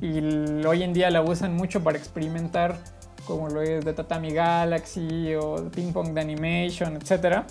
[0.02, 2.78] y hoy en día la usan mucho para experimentar,
[3.26, 7.44] como lo es de Tatami Galaxy o Ping Pong de Animation, etc.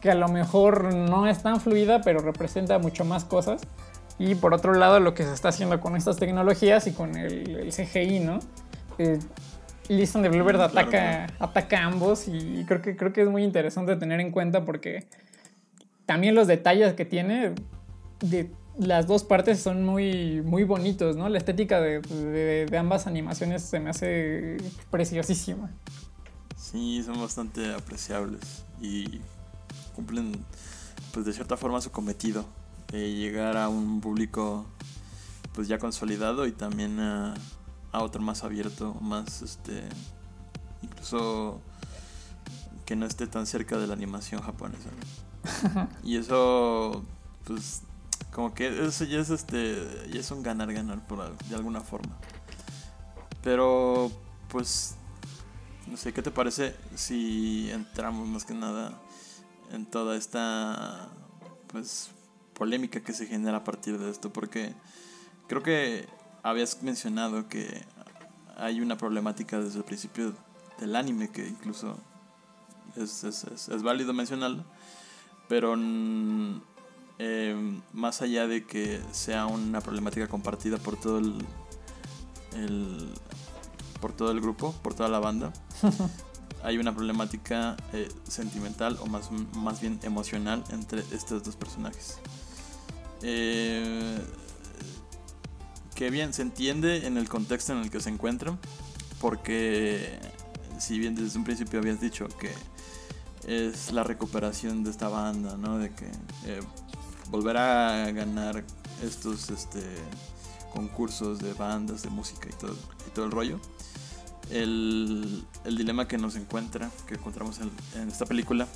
[0.00, 3.62] Que a lo mejor no es tan fluida, pero representa mucho más cosas.
[4.18, 7.72] Y por otro lado, lo que se está haciendo con estas tecnologías y con el,
[7.72, 8.38] CGI, ¿no?
[8.98, 9.18] Eh,
[9.88, 14.20] de Bluebird ataca, ataca a ambos y creo que, creo que es muy interesante tener
[14.20, 15.06] en cuenta porque
[16.06, 17.52] también los detalles que tiene
[18.20, 21.28] de las dos partes son muy, muy bonitos, ¿no?
[21.28, 24.56] La estética de, de, ambas animaciones se me hace
[24.90, 25.70] preciosísima.
[26.56, 29.20] Sí, son bastante apreciables y
[29.94, 30.32] cumplen,
[31.12, 32.46] pues de cierta forma, su cometido
[32.98, 34.66] llegar a un público
[35.54, 37.34] pues ya consolidado y también a,
[37.92, 39.82] otro más abierto, más este
[40.82, 41.60] incluso
[42.86, 44.90] que no esté tan cerca de la animación japonesa.
[46.04, 47.04] y eso
[47.44, 47.82] pues
[48.32, 52.16] como que eso ya es este ya es un ganar ganar por de alguna forma.
[53.42, 54.10] Pero
[54.48, 54.96] pues
[55.86, 58.98] no sé qué te parece si entramos más que nada
[59.70, 61.08] en toda esta
[61.66, 62.10] pues
[62.54, 64.74] polémica que se genera a partir de esto, porque
[65.48, 66.06] creo que
[66.42, 67.84] habías mencionado que
[68.56, 70.34] hay una problemática desde el principio
[70.78, 71.96] del anime que incluso
[72.96, 74.64] es, es, es, válido mencionarlo,
[75.48, 75.74] pero
[77.18, 81.44] eh, más allá de que sea una problemática compartida por todo el,
[82.54, 83.14] el
[84.00, 85.52] por todo el grupo, por toda la banda,
[86.62, 92.18] hay una problemática eh, sentimental o más, más bien emocional entre estos dos personajes.
[93.22, 94.18] Eh,
[95.94, 98.58] que bien, se entiende en el contexto en el que se encuentran,
[99.20, 100.18] porque
[100.78, 102.50] si bien desde un principio habías dicho que
[103.46, 105.78] es la recuperación de esta banda, ¿no?
[105.78, 106.06] De que
[106.46, 106.60] eh,
[107.30, 108.64] volverá a ganar
[109.02, 109.82] estos este,
[110.72, 113.60] concursos de bandas, de música y todo, y todo el rollo.
[114.50, 118.66] El, dilema que nos encuentra, que encontramos en, esta película,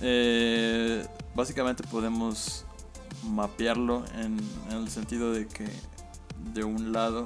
[0.00, 2.64] eh, básicamente podemos
[3.30, 4.38] mapearlo en,
[4.70, 5.68] el sentido de que
[6.52, 7.24] de un lado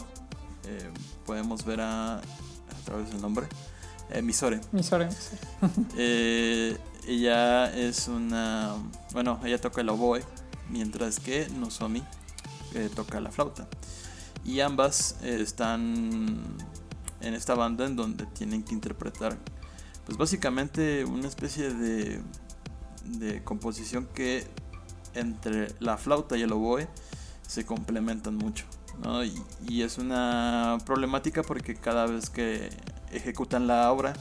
[0.64, 0.90] eh,
[1.26, 3.46] podemos ver a, a través del nombre,
[4.10, 4.60] eh, Misore.
[4.72, 5.08] Misore,
[5.96, 8.74] eh, ella es una,
[9.12, 10.22] bueno, ella toca el oboe,
[10.70, 12.02] mientras que Nozomi
[12.94, 13.66] toca la flauta.
[14.44, 16.42] Y ambas están
[17.20, 19.36] en esta banda en donde tienen que interpretar,
[20.06, 22.20] pues básicamente una especie de,
[23.04, 24.46] de composición que
[25.14, 26.88] entre la flauta y el oboe
[27.46, 28.66] se complementan mucho.
[29.68, 32.70] Y, es una problemática porque cada vez que
[33.12, 34.12] ejecutan la obra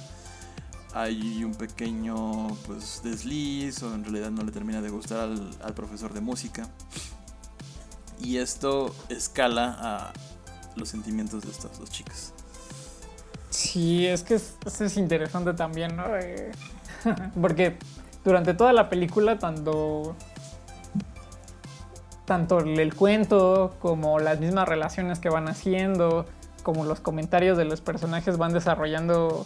[0.93, 5.29] hay un pequeño pues, desliz o en realidad no le termina de gustar
[5.61, 6.69] al, profesor de música.
[8.19, 10.13] Y esto escala a
[10.75, 12.33] los sentimientos de estas dos chicas.
[13.49, 16.15] Sí, es que eso es interesante también, ¿no?
[16.15, 16.51] Eh,
[17.41, 17.77] porque
[18.23, 20.15] durante toda la película, tanto
[22.27, 26.25] tanto el cuento como las mismas relaciones que van haciendo,
[26.61, 29.45] como los comentarios de los personajes van desarrollando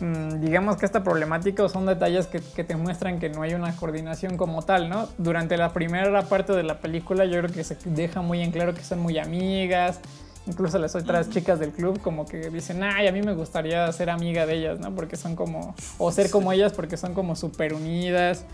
[0.00, 3.76] mm, digamos que esta problemática son detalles que, que, te muestran que no hay una
[3.76, 5.10] coordinación como tal, ¿no?
[5.18, 8.72] Durante la primera parte de la película yo creo que se deja muy en claro
[8.72, 10.00] que son muy amigas,
[10.46, 14.08] incluso las otras chicas del club como que dicen, ay, a mí me gustaría ser
[14.08, 14.94] amiga de ellas, ¿no?
[14.94, 18.46] Porque son como, o ser como ellas porque son como súper unidas.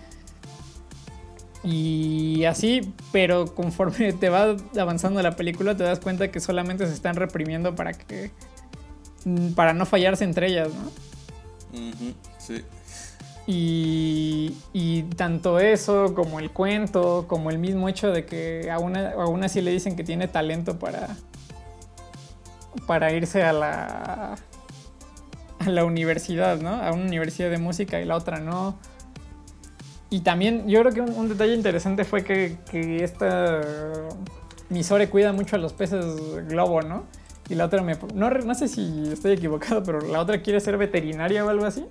[1.64, 6.94] Y así, pero conforme te va avanzando la película te das cuenta que solamente se
[6.94, 8.30] están reprimiendo para que
[9.24, 10.90] mm, para no fallarse entre ellas, ¿no?
[12.38, 12.64] sí.
[13.46, 19.12] Y, y, tanto eso como el cuento, como el mismo hecho de que a una,
[19.12, 21.16] a una sí le dicen que tiene talento para,
[22.86, 24.34] para irse a la,
[25.58, 26.74] a la universidad, ¿no?
[26.74, 28.78] A una universidad de música y la otra no.
[30.10, 33.60] Y también yo creo que un, detalle interesante fue que, que, esta
[34.70, 36.04] Misore cuida mucho a los peces
[36.46, 37.04] globo, ¿no?
[37.48, 37.96] Y la otra me...
[38.14, 41.86] No, no sé si estoy equivocado, pero la otra quiere ser veterinaria o algo así.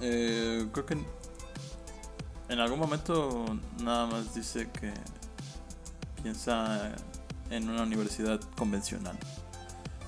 [0.00, 0.96] Eh, creo que
[2.48, 3.44] en algún momento
[3.82, 4.92] nada más dice que
[6.22, 6.92] piensa
[7.50, 9.16] en una universidad convencional.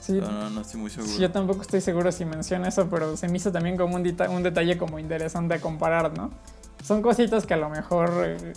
[0.05, 1.11] Sí, no, no, estoy muy seguro.
[1.11, 4.17] Sí, yo tampoco estoy seguro si menciona eso, pero se me hizo también como un,
[4.29, 6.31] un detalle como interesante a comparar, ¿no?
[6.83, 8.53] Son cositas que a lo mejor eh,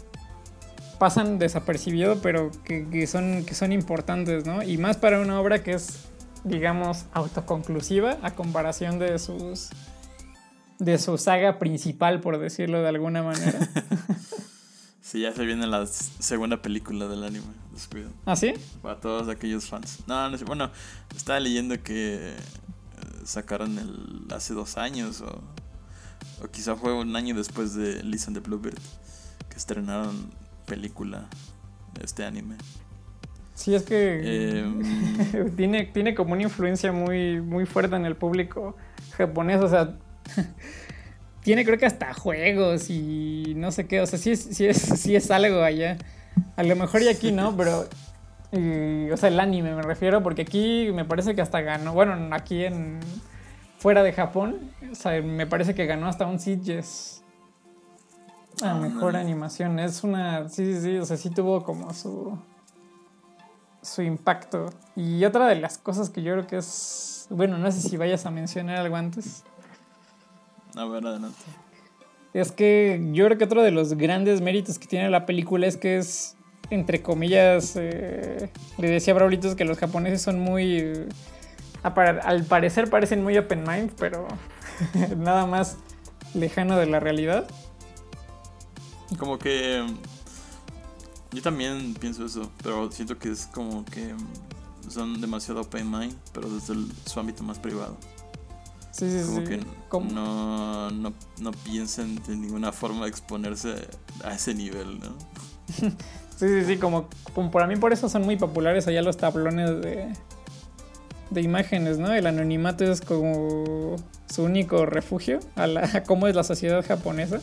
[0.99, 4.61] pasan desapercibido, pero que, que, son, que son importantes, ¿no?
[4.61, 6.09] Y más para una obra que es,
[6.43, 9.69] digamos, autoconclusiva a comparación de sus
[10.79, 13.57] de su saga principal, por decirlo de alguna manera.
[15.07, 18.09] Sí, ya se viene la segunda película del anime, descuido.
[18.25, 18.53] ¿Ah, sí?
[18.81, 19.99] Para todos aquellos fans.
[20.05, 20.69] No, no sé, bueno,
[21.15, 22.35] estaba leyendo que eh,
[23.23, 25.41] sacaron el hace dos años o,
[26.43, 28.81] o quizá fue un año después de Listen the Bluebird
[29.49, 30.29] que estrenaron
[30.65, 31.29] película
[31.93, 32.57] de este anime.
[33.55, 38.75] Sí, es que em, tiene, tiene como una influencia muy, muy fuerte en el público
[39.15, 39.97] japonés, o sea
[41.47, 44.01] tiene creo que hasta juegos y no sé qué.
[44.01, 45.97] O sea, sí es, sí es, sí es algo allá.
[46.57, 47.87] A lo mejor y aquí no, pero...
[49.13, 52.65] o sea, el anime me refiero, porque aquí me parece que hasta ganó, bueno, aquí
[52.65, 52.99] en...
[53.77, 54.59] Fuera de Japón,
[54.91, 57.23] o sea, me parece que ganó hasta un Sitges.
[58.61, 59.79] A ah, mejor animación.
[59.79, 60.49] Es una...
[60.49, 62.37] Sí, sí, sí, o sea, sí tuvo como su...
[63.81, 64.73] Su impacto.
[64.97, 67.27] Y otra de las cosas que yo creo que es...
[67.29, 69.45] Bueno, no sé si vayas a mencionar algo antes.
[70.77, 71.37] A ver, adelante.
[72.33, 75.75] Es que yo creo que otro de los grandes méritos que tiene la película es
[75.75, 76.35] que es,
[76.69, 81.07] entre comillas, eh, le decía a Braulitos que los japoneses son muy...
[81.81, 84.27] al parecer parecen muy open mind, pero
[85.17, 85.77] nada más
[86.35, 87.47] lejano de la realidad.
[89.17, 89.83] Como que...
[91.31, 94.13] Yo también pienso eso, pero siento que es como que
[94.89, 96.75] son demasiado open mind, pero desde
[97.05, 97.97] su ámbito más privado.
[98.97, 99.57] Sí, sí, como que
[100.11, 103.75] no, no, no, piensan de ninguna forma exponerse
[104.23, 105.13] a ese nivel, ¿no?
[106.35, 109.81] sí, sí, sí, como, como para mí por eso son muy populares allá los tablones
[109.81, 110.11] de,
[111.29, 112.11] de imágenes, ¿no?
[112.11, 117.39] El anonimato es como su único refugio a, la, cómo es la sociedad japonesa.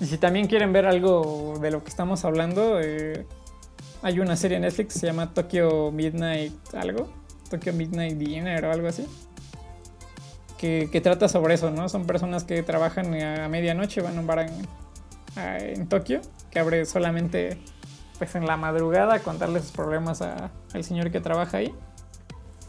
[0.00, 3.26] Y si también quieren ver algo de lo que estamos hablando, eh,
[4.00, 7.12] hay una serie en Netflix que se llama Tokyo Midnight algo,
[7.50, 9.06] Tokyo Midnight Dinner o algo así
[10.60, 11.88] que, trata sobre eso, ¿no?
[11.88, 14.46] Son personas que trabajan a medianoche, van a un bar
[15.36, 17.56] en, Tokio, que abre solamente
[18.18, 21.74] pues en la madrugada a contarle sus problemas al señor que trabaja ahí.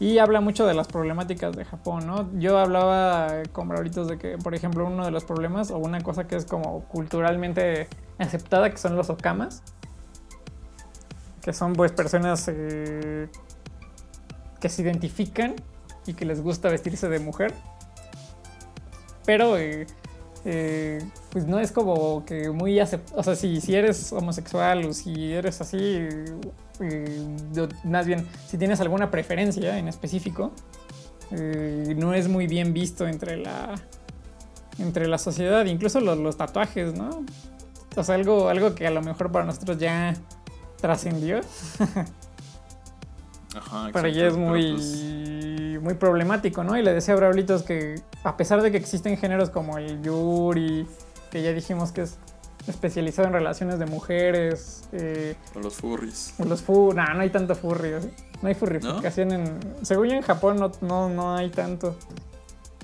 [0.00, 2.30] Y habla mucho de las problemáticas de Japón, ¿no?
[2.38, 6.26] Yo hablaba con Brauritos de que, por ejemplo, uno de los problemas, o una cosa
[6.26, 7.88] que es como culturalmente
[8.18, 9.62] aceptada, que son los okamas,
[11.42, 13.28] que son pues personas eh,
[14.60, 15.56] que se identifican
[16.06, 17.52] y que les gusta vestirse de mujer
[19.24, 19.86] pero eh,
[20.44, 23.20] eh, pues no es como que muy aceptado.
[23.20, 27.36] O sea, si, si eres homosexual o si eres así, eh,
[27.84, 30.52] más bien, si tienes alguna preferencia en específico,
[31.30, 33.74] no es muy bien visto entre la,
[34.78, 37.24] entre la sociedad, incluso los, los tatuajes, ¿no?
[37.96, 40.14] O sea, algo, algo que a lo mejor para nosotros ya
[40.80, 41.40] trascendió.
[43.54, 46.78] Ajá, Pero ya es muy, pues muy problemático, ¿no?
[46.78, 50.86] Y le decía a Braulitos que a pesar de que existen géneros como el yuri,
[51.30, 52.18] que ya dijimos que es
[52.66, 54.84] especializado en relaciones de mujeres.
[54.92, 56.34] Eh, o los furries.
[56.38, 56.96] O los furries.
[56.96, 57.92] No, no hay tanto furry.
[58.40, 59.58] No hay furrificación en.
[59.82, 61.96] Según yo en Japón no, no, no hay tanto.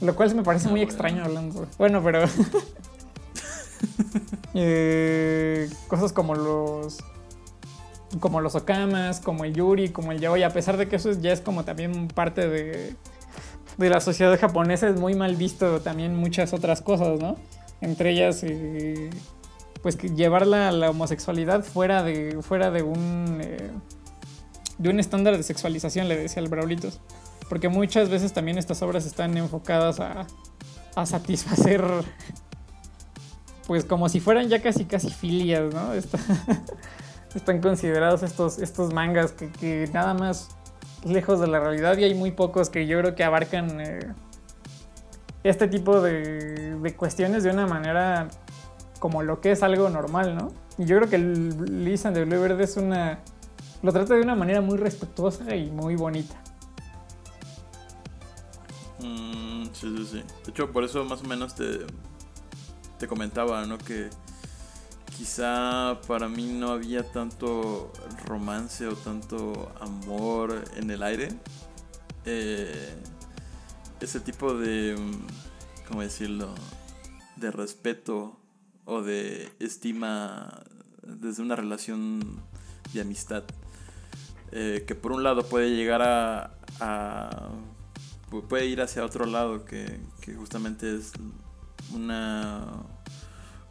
[0.00, 1.66] Lo cual me parece muy extraño hablando.
[1.78, 2.24] Bueno, pero.
[4.54, 6.98] eh, cosas como los
[8.20, 11.30] como los okamas, como el yuri, como el yaoi, a pesar de que eso ya
[11.30, 12.96] es como también parte de
[13.78, 17.36] de la sociedad japonesa es muy mal visto también muchas otras cosas, ¿no?
[17.80, 19.08] Entre ellas, eh,
[19.82, 23.70] pues que llevar la, la, homosexualidad fuera de, fuera de un, eh,
[24.78, 27.00] de un estándar de sexualización, le decía al Braulitos.
[27.48, 30.26] Porque muchas veces también estas obras están enfocadas a,
[30.96, 31.82] a satisfacer,
[33.66, 35.92] pues como si fueran ya casi casi filias, ¿no?
[37.34, 40.48] están considerados estos, estos mangas que, nada más
[41.04, 44.14] lejos de la realidad y hay muy pocos que yo creo que abarcan eh,
[45.44, 48.28] este tipo de, de, cuestiones de una manera
[48.98, 50.52] como lo que es algo normal, ¿no?
[50.76, 53.20] Y yo creo que Lisa de Blue Verde es una...
[53.82, 56.36] lo trata de una manera muy respetuosa y muy bonita.
[59.00, 60.24] Mm, sí, sí, sí.
[60.44, 61.86] De hecho, por eso más o menos te,
[62.98, 63.78] te comentaba, ¿no?
[63.78, 64.10] Que
[65.18, 67.92] quizá para mí no había tanto
[68.24, 71.28] romance o tanto amor en el aire.
[72.24, 72.94] Eh,
[74.00, 74.96] ese tipo de,
[75.88, 76.54] ¿cómo decirlo?
[77.34, 78.38] De respeto
[78.84, 80.62] o de estima
[81.02, 82.40] desde una relación
[82.92, 83.42] de amistad.
[84.52, 87.50] Eh, que por un lado puede llegar a, a,
[88.48, 91.12] puede ir hacia otro lado que, que justamente es
[91.92, 92.97] una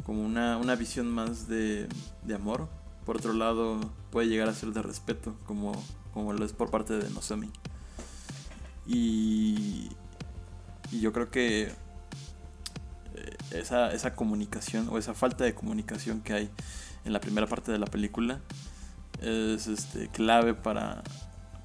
[0.08, 1.89] como una, una visión más de,
[2.24, 2.70] de, amor.
[3.05, 5.74] Por otro lado, puede llegar a ser de respeto, como,
[6.14, 7.51] como lo es por parte de Nozomi.
[8.86, 9.89] Y,
[10.91, 11.64] y yo creo que
[13.16, 16.49] eh, esa, esa comunicación o esa falta de comunicación que hay
[17.03, 18.39] en la primera parte de la película
[19.22, 21.03] es este, clave para,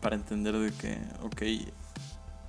[0.00, 1.72] para entender de que, ok, e,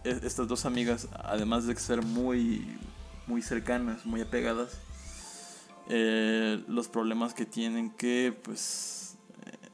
[0.03, 2.79] estas dos amigas, además de ser muy,
[3.27, 4.79] muy cercanas, muy apegadas,
[5.89, 9.67] eh, los problemas que tienen que pues eh,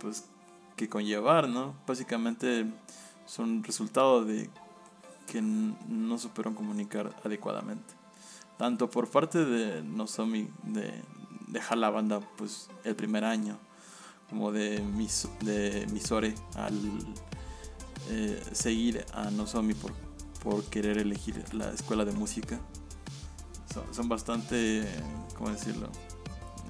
[0.00, 0.24] pues
[0.74, 2.66] que conllevar no básicamente
[3.26, 4.48] son resultado de
[5.26, 7.94] que no supieron comunicar adecuadamente.
[8.56, 11.02] Tanto por parte de Nozomi de
[11.48, 13.58] dejar la banda pues el primer año
[14.30, 16.74] como de mis de Misore al
[18.08, 19.92] eh, seguir a Nozomi por,
[20.42, 22.58] por querer elegir la escuela de música
[23.92, 24.86] son, bastante,
[25.36, 25.88] ¿cómo decirlo?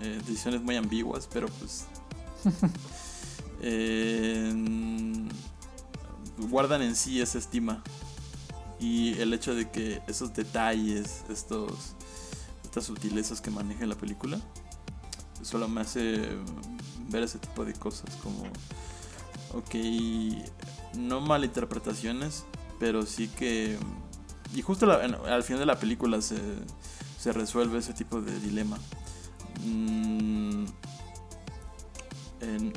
[0.00, 1.86] Eh, decisiones muy ambiguas, pero pues...
[6.38, 7.82] guardan en sí esa estima.
[8.78, 11.94] Y el hecho de que esos detalles, estos,
[12.62, 14.38] estas sutilezas que maneja la película,
[15.42, 16.28] solo me hace
[17.09, 18.42] ver ese tipo de cosas como,
[19.54, 19.74] ok,
[20.98, 22.44] no malinterpretaciones,
[22.78, 23.78] pero sí que...
[24.54, 26.36] Y justo al final de la película se,
[27.27, 28.79] se resuelve ese tipo de dilema.
[29.64, 30.66] Mm,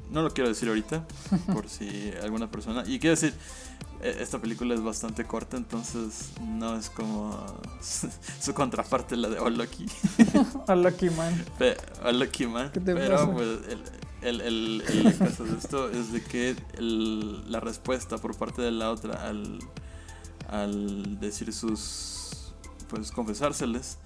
[0.10, 1.06] no lo quiero decir ahorita,
[1.54, 2.84] por si alguna persona...
[2.88, 3.36] Y quiero decir,
[4.02, 7.46] e, esta película es bastante corta, entonces no es como
[8.42, 9.86] su contraparte, la de All Lucky.
[10.66, 11.46] All Lucky Man.
[12.04, 12.72] All Lucky Man.
[12.84, 13.60] Pero pues,
[14.24, 18.90] el, el, el, caso de esto es de que la respuesta por parte de la
[18.90, 19.60] otra al,
[20.48, 22.56] al decir sus...
[22.90, 24.00] Pues confesárseles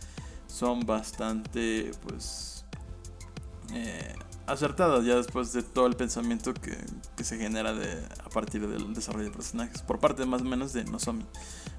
[0.53, 2.63] son bastante, pues,
[3.73, 4.13] eh,
[4.45, 6.77] acertadas ya después de todo el pensamiento que,
[7.23, 10.83] se genera de, a partir del desarrollo de personajes, por parte más o menos de
[10.83, 11.25] Nozomi,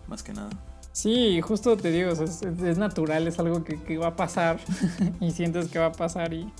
[0.08, 0.50] más que nada.
[0.90, 4.58] Sí, justo te digo, es, natural, es algo que, va a pasar
[5.20, 6.52] y sientes que va a pasar y,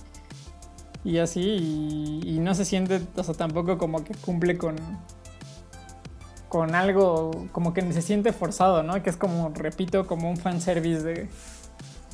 [1.03, 4.77] y así, y, y, no se siente, o sea, tampoco como que cumple con,
[6.47, 9.03] con algo, como que se siente forzado, ¿no?
[9.03, 11.29] Que es como, repito, como un fanservice de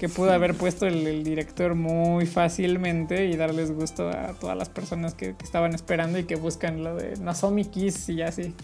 [0.02, 5.14] que pudo haber puesto el, director muy fácilmente y darles gusto a todas las personas
[5.14, 8.56] que, estaban esperando y que buscan lo de Nozomi Kiss y así.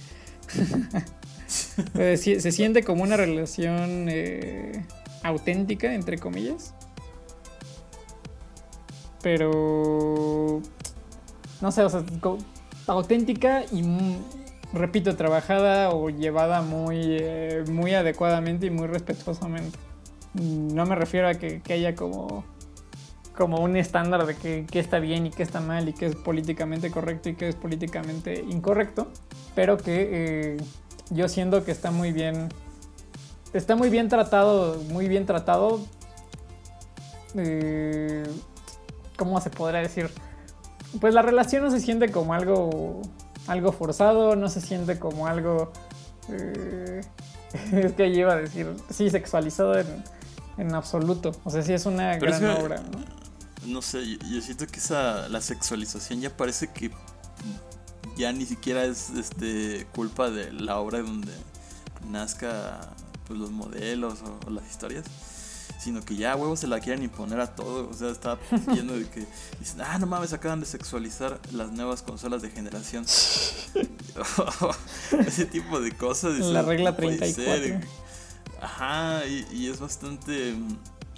[1.93, 4.83] se, siente como una relación eh,
[5.21, 6.73] auténtica, entre comillas.
[9.21, 10.63] Pero.
[11.61, 12.03] No sé, o sea,
[12.87, 13.83] auténtica y,
[14.73, 19.77] repito, trabajada o llevada muy, eh, muy adecuadamente y muy respetuosamente.
[20.33, 22.43] No me refiero a que, haya como,
[23.35, 26.91] como un estándar de qué está bien y qué está mal y qué es políticamente
[26.91, 29.07] correcto y qué es políticamente incorrecto,
[29.55, 30.57] pero que eh,
[31.09, 32.49] yo siento que está muy bien,
[33.53, 35.79] está muy bien tratado, muy bien tratado.
[37.35, 38.23] Eh,
[39.17, 40.09] ¿Cómo se podrá decir?
[41.01, 43.01] Pues la relación no se siente como algo,
[43.47, 45.71] algo forzado, no se siente como algo...
[46.29, 47.01] Eh,
[47.71, 50.03] es que iba a decir, sí, sexualizado en,
[50.57, 51.31] en absoluto.
[51.43, 53.17] O sea, sí es una gran obra, ¿no?
[53.65, 56.91] No sé, yo, siento que esa la sexualización ya parece que
[58.15, 61.33] ya ni siquiera es este culpa de la obra donde
[62.09, 62.95] nazca
[63.27, 65.05] pues, los modelos o, las historias,
[65.79, 67.89] sino que ya huevos se la quieren imponer a todo.
[67.89, 69.25] O sea, está viendo de que
[69.59, 73.05] dicen, ah, no mames, acaban de sexualizar las nuevas consolas de generación.
[75.27, 76.39] Ese tipo de cosas.
[76.39, 77.81] La regla 34.
[78.61, 80.55] Ajá, y, es bastante...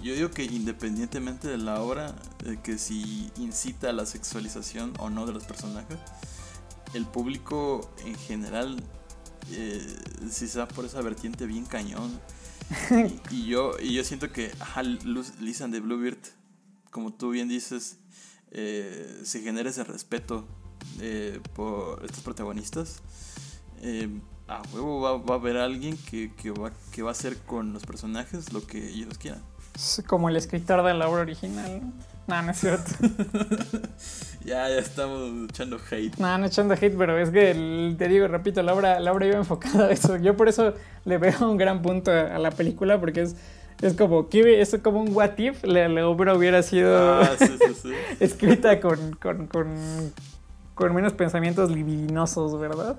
[0.02, 2.14] Yo digo que independientemente de la obra,
[2.62, 5.98] que si incita a la sexualización o no de los personajes,
[6.94, 8.82] el público en general
[9.52, 9.84] eh,
[10.30, 12.20] si se va por esa vertiente bien cañón.
[13.30, 16.18] y, yo, y yo siento que ajá, Lisa de Bluebeard,
[16.90, 17.98] como tú bien dices,
[18.52, 20.46] eh, se genera ese respeto
[21.00, 23.02] eh, por estos protagonistas.
[24.50, 27.86] A huevo va, a haber alguien que, que, va, que va a hacer con los
[27.86, 29.40] personajes lo que ellos quieran.
[30.08, 31.80] Como el escritor de la obra original.
[32.26, 32.90] No, no es cierto.
[34.44, 36.18] ya, ya estamos echando hate.
[36.18, 39.36] No, no echando hate, pero es que te digo, repito, la obra, la obra iba
[39.36, 40.16] enfocada a eso.
[40.16, 40.74] Yo por eso
[41.04, 43.36] le veo un gran punto a, la película, porque es,
[43.80, 47.36] es como, es como un what if, la, obra hubiera sido ah,
[48.20, 50.12] escrita con, con, con,
[50.80, 52.98] con menos pensamientos libidinosos, ¿verdad?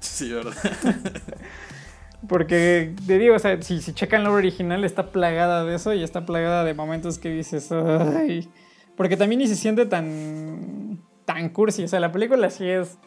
[0.00, 0.52] Sí, ¿verdad?
[2.28, 6.02] Porque te digo, o sea, si, si checan la original está plagada de eso y
[6.02, 8.48] está plagada de momentos que dices, ay.
[8.96, 11.00] Porque también ni se siente tan.
[11.24, 11.84] tan cursi.
[11.84, 12.98] O sea, la película sí es.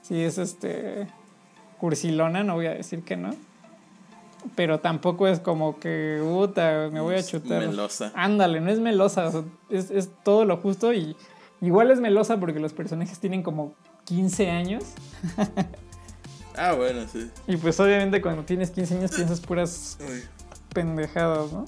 [0.00, 1.06] sí es este.
[1.78, 3.30] cursilona, no voy a decir que no.
[4.54, 7.66] Pero tampoco es como que, puta, me voy a chutar.
[7.66, 8.12] Melosa.
[8.14, 9.30] Ándale, no es melosa.
[9.68, 11.16] es, es todo lo justo y.
[11.60, 14.84] Igual es melosa porque los personajes tienen como 15 años.
[16.60, 17.30] Ah, bueno, sí.
[17.46, 19.96] Y pues obviamente cuando tienes 15 años piensas puras
[20.74, 21.64] pendejadas, ¿no?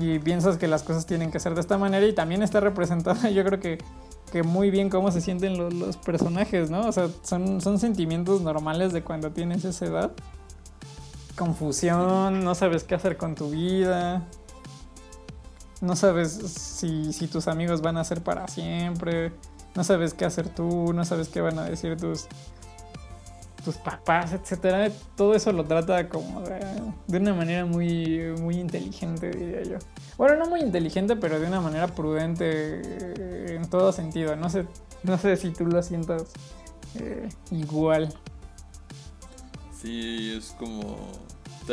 [0.00, 3.28] Y piensas que las cosas tienen que ser de esta manera y también está representada,
[3.30, 3.78] yo creo que,
[4.32, 6.86] que muy bien cómo se sienten los, personajes, ¿no?
[6.86, 10.12] O sea, son, son sentimientos normales de cuando tienes esa edad.
[11.36, 14.26] Confusión, no sabes qué hacer con tu vida.
[15.80, 19.32] No sabes si, si tus amigos van a ser para siempre.
[19.74, 22.26] No sabes qué hacer tú, no sabes qué van a decir tus,
[23.64, 29.62] tus papás, etcétera, todo eso lo trata como de, una manera muy, muy inteligente, diría
[29.62, 29.78] yo.
[30.16, 34.36] Bueno, no muy inteligente, pero de una manera prudente eh, en todo sentido.
[34.36, 34.64] No sé,
[35.02, 36.24] no sé si tú lo sientas
[36.94, 38.12] eh, igual.
[39.80, 40.96] Sí, es como.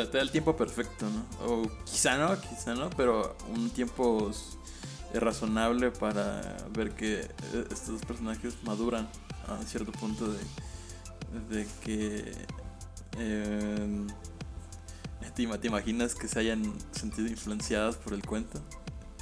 [0.04, 1.46] Te, da el tiempo perfecto, ¿no?
[1.46, 4.30] O quizá no, quizá no, pero un tiempo
[5.14, 6.42] razonable para
[6.72, 9.08] ver que eh, estos personajes maduran
[9.48, 10.40] a cierto punto de
[11.50, 12.32] de que
[13.18, 14.08] eh,
[15.34, 18.62] ¿te, imaginas que se hayan sentido influenciadas por el cuento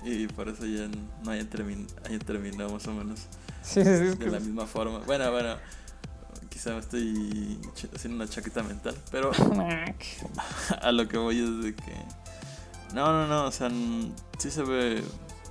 [0.04, 0.90] y por eso ya
[1.24, 3.28] no hayan, terminado más o menos
[3.74, 5.00] de la misma forma.
[5.00, 5.56] Bueno, bueno,
[6.54, 7.60] quizá me estoy
[7.96, 9.32] haciendo una chaqueta mental, pero
[10.82, 11.96] a lo que voy es de que
[12.94, 13.72] no, no, no, o sea,
[14.38, 15.04] sí se ve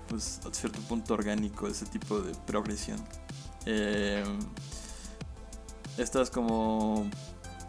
[0.06, 3.04] pues a cierto punto orgánico ese tipo de progresión.
[3.66, 4.22] Eh,
[5.98, 7.10] estas como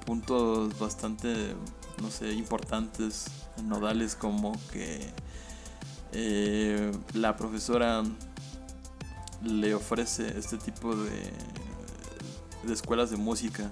[0.05, 1.55] puntos bastante,
[2.03, 3.25] no sé, importantes,
[3.63, 5.09] nodales, como que
[6.11, 8.03] eh, la profesora
[9.41, 11.31] le ofrece este tipo de,
[12.65, 13.71] de escuelas de música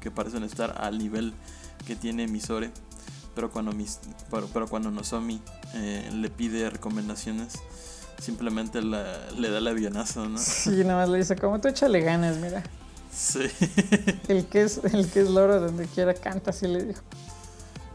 [0.00, 1.34] que parecen estar al nivel
[1.86, 2.70] que tiene Misore,
[3.34, 5.40] pero cuando, mis, pero, cuando Nozomi
[5.74, 7.54] eh, le pide recomendaciones,
[8.18, 10.38] simplemente le da el avionazo, ¿no?
[10.38, 12.62] Sí, nada más le dice, como tú échale ganas, mira.
[13.12, 13.40] Sí.
[14.28, 17.02] El que es, el que es loro donde quiera canta, así le dijo.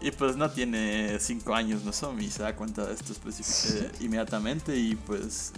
[0.02, 1.92] Y pues no tiene cinco años, ¿no?
[1.92, 5.52] son y se da cuenta de esto eh, inmediatamente y pues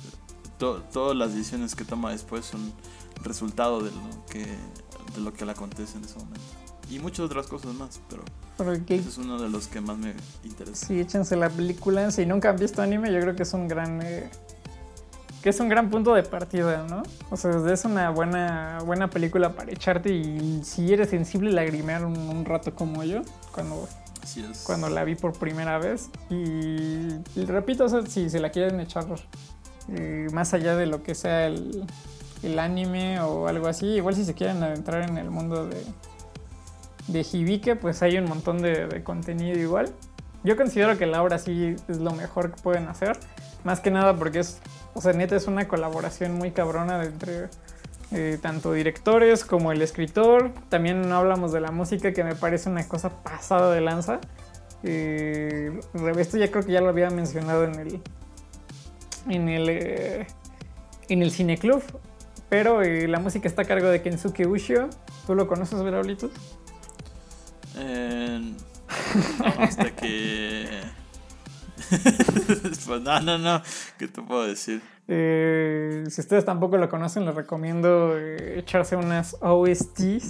[0.57, 2.71] todas las decisiones que toma después son
[3.23, 6.41] resultado de lo que, de lo que le acontece en ese momento.
[6.89, 8.23] Y muchas otras cosas más, pero
[8.87, 10.13] ese es uno de los que más me
[10.43, 10.87] interesa.
[10.87, 12.09] Sí, échense la película.
[12.11, 14.29] Si nunca han visto anime, yo creo que es un gran eh,
[15.41, 17.03] que es un gran punto de partida, ¿no?
[17.29, 22.43] O sea, es una buena, buena película para echarte y si eres sensible lagrimear un,
[22.45, 23.87] rato como yo, cuando,
[24.65, 26.09] cuando la vi por primera vez.
[26.29, 29.05] Y, repito, o sea, si se la quieren echar
[29.89, 31.85] eh, más allá de lo que sea el,
[32.43, 35.81] el, anime o algo así, igual si se quieren adentrar en el mundo de,
[37.07, 39.93] de Hibike, pues hay un montón de, contenido igual.
[40.43, 43.17] Yo considero que la obra sí es lo mejor que pueden hacer.
[43.63, 44.59] Más que nada porque es
[44.97, 47.49] o sea, neta es una colaboración muy cabrona entre
[48.11, 50.51] eh, tanto directores como el escritor.
[50.69, 54.19] También no hablamos de la música, que me parece una cosa pasada de lanza.
[54.81, 55.79] Eh,
[56.17, 58.01] esto ya creo que ya lo había mencionado en el.
[59.29, 59.69] En el.
[59.69, 60.27] Eh,
[61.09, 61.83] en el cineclub.
[62.49, 64.89] Pero la música está a cargo de Kensuke Ushio.
[65.25, 66.31] ¿Tú lo conoces, Veraulitos?
[67.77, 68.53] Eh,
[69.39, 70.81] no, hasta que.
[72.87, 73.61] pues no, no, no.
[73.97, 74.81] ¿Qué te puedo decir?
[75.07, 80.29] Eh, si ustedes tampoco lo conocen, les recomiendo eh, echarse unas OSTs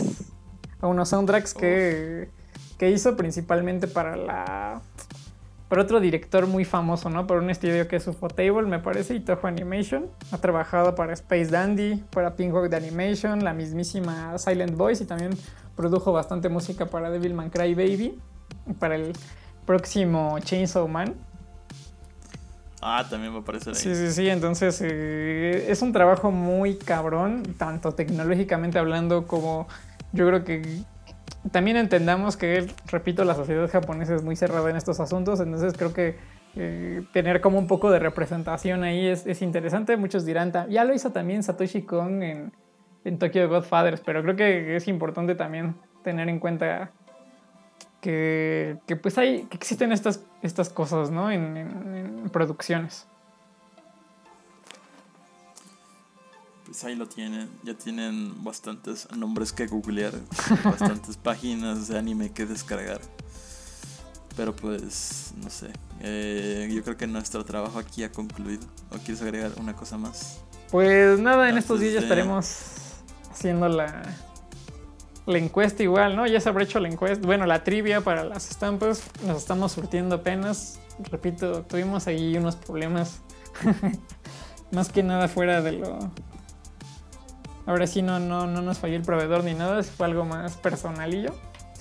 [0.81, 2.29] o unos soundtracks que,
[2.77, 4.81] que hizo principalmente para la
[5.67, 7.27] por otro director muy famoso, ¿no?
[7.27, 10.07] Por un estudio que es Ufotable, me parece, y Toho Animation.
[10.31, 15.31] Ha trabajado para Space Dandy, para Pinhawk de Animation, la mismísima Silent Voice, y también
[15.75, 18.19] produjo bastante música para Devilman Cry Baby,
[18.79, 19.13] para el
[19.65, 21.15] próximo Chainsaw Man.
[22.81, 23.79] Ah, también va a aparecer ahí.
[23.79, 29.67] Sí, sí, sí, entonces eh, es un trabajo muy cabrón, tanto tecnológicamente hablando como
[30.13, 30.83] yo creo que
[31.51, 35.93] también entendamos que, repito, la sociedad japonesa es muy cerrada en estos asuntos, entonces creo
[35.93, 36.17] que
[36.55, 39.95] eh, tener como un poco de representación ahí es, es, interesante.
[39.97, 42.51] Muchos dirán, ya lo hizo también Satoshi Kon en,
[43.03, 46.91] en Tokyo Godfathers, pero creo que es importante también tener en cuenta
[48.01, 51.29] que, que pues hay, que existen estas, estas cosas, ¿no?
[51.29, 53.07] En, en, en producciones.
[56.77, 57.49] Pues ahí lo tienen.
[57.63, 60.13] Ya tienen bastantes nombres que googlear,
[60.63, 63.01] bastantes páginas de anime que descargar.
[64.35, 65.71] Pero pues, no sé.
[66.01, 68.67] Eh, yo creo que nuestro trabajo aquí ha concluido.
[68.91, 70.39] ¿O quieres agregar una cosa más?
[70.69, 72.61] Pues nada, en estos días ya estaremos
[73.31, 74.03] haciendo la,
[75.25, 76.27] la encuesta igual, ¿no?
[76.27, 77.25] Ya se habrá hecho la encuesta.
[77.25, 79.01] Bueno, la trivia para las estampas.
[79.25, 80.79] Nos estamos surtiendo apenas.
[81.09, 83.21] Repito, tuvimos ahí unos problemas.
[84.71, 86.11] Más que nada fuera de lo,
[87.67, 91.35] Ahora sí no, no, no nos falló el proveedor ni nada, fue algo más personalillo.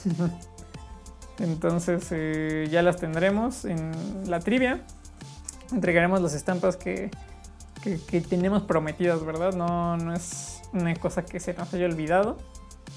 [1.39, 3.93] Entonces eh, ya las tendremos en
[4.29, 4.81] la trivia.
[5.73, 7.11] Entregaremos las estampas que,
[7.83, 9.55] que, que, tenemos prometidas, ¿verdad?
[9.55, 12.37] No, no es una cosa que se nos haya olvidado.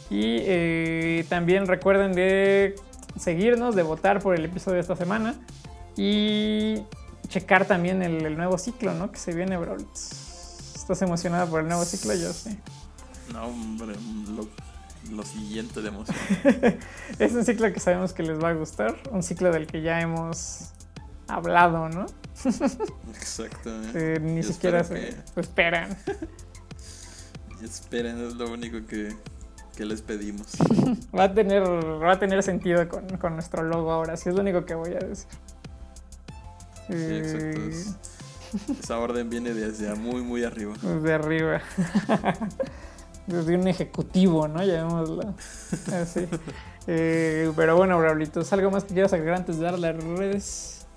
[0.09, 2.75] Y eh, también recuerden de
[3.19, 5.35] seguirnos, de votar por el episodio de esta semana.
[5.95, 6.81] Y
[7.27, 9.11] checar también el, el nuevo ciclo, ¿no?
[9.11, 9.77] Que se viene, bro.
[9.77, 12.15] ¿Estás emocionada por el nuevo ciclo?
[12.15, 12.57] Yo sí.
[13.33, 13.95] No, hombre,
[14.35, 14.47] lo,
[15.15, 16.17] lo siguiente de emoción.
[17.19, 20.01] es un ciclo que sabemos que les va a gustar, un ciclo del que ya
[20.01, 20.69] hemos
[21.27, 22.05] hablado, ¿no?
[23.15, 24.19] Exactamente.
[24.19, 25.95] Ni Yo siquiera se que- esperan.
[27.61, 29.13] Esperen, es lo único que,
[29.75, 30.47] que les pedimos.
[31.17, 34.41] Va a tener, va a tener sentido con, con nuestro logo ahora, sí es lo
[34.41, 35.27] único que voy a decir.
[36.87, 37.45] Sí, exacto.
[37.61, 37.95] Eh, es-
[38.81, 40.73] esa orden viene desde muy, muy arriba.
[40.81, 41.61] Desde arriba.
[43.29, 44.63] Desde un ejecutivo, ¿no?
[44.63, 45.35] Llamémoslo
[45.93, 46.27] así.
[46.87, 50.87] Eh, pero bueno, Braulitos, ¿algo más que quieras agregar antes de dar las redes?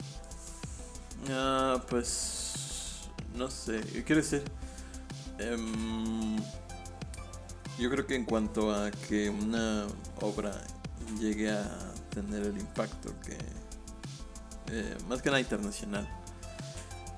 [1.30, 3.11] Ah, pues.
[3.37, 3.80] No sé.
[4.07, 4.43] Quiero decir.
[5.39, 6.37] em,
[7.78, 9.87] yo creo que en cuanto a que una
[10.22, 10.53] obra
[11.20, 11.68] llegue a
[12.14, 13.37] tener el impacto que.
[14.74, 16.09] eh, más que nada internacional.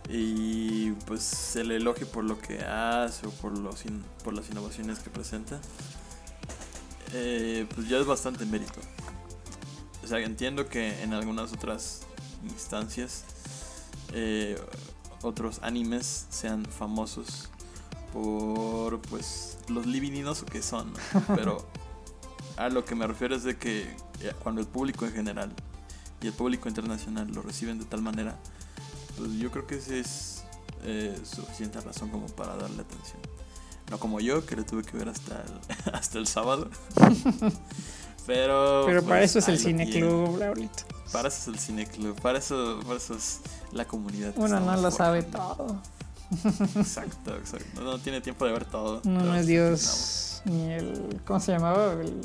[0.08, 4.48] Y pues se le elogie por lo que hace o por, los in- por las
[4.50, 5.60] innovaciones que presenta.
[7.12, 8.80] eh, pues ya es bastante mérito.
[10.02, 12.02] O sea, entiendo que en algunas otras
[12.42, 13.24] instancias
[14.12, 14.60] eh,
[15.22, 17.48] otros animes sean famosos
[18.12, 20.98] por pues los libidinosos que son, ¿no?
[21.34, 21.66] pero
[22.56, 23.82] a lo que me refiero es de que
[24.20, 25.52] eh, cuando el público en general
[26.20, 28.38] y el público internacional lo reciben de tal manera,
[29.16, 30.44] pues yo creo que ese es
[30.84, 33.20] eh, suficiente razón como para darle atención.
[33.90, 36.70] No como yo, que le tuve que ver hasta el, hasta el sábado.
[38.26, 39.90] Pero, Pero para pues, eso es el Cine.
[39.90, 40.84] Club, Braulito.
[41.12, 43.40] Para eso es el cine club, para eso, para eso es
[43.70, 44.32] la comunidad.
[44.36, 45.80] Uno no lo sabe todo.
[46.74, 47.82] Exacto, exacto.
[47.82, 49.00] No, no tiene tiempo de ver todo.
[49.04, 51.20] No, es Dios ni el.
[51.24, 51.92] ¿Cómo se llamaba?
[51.92, 52.20] El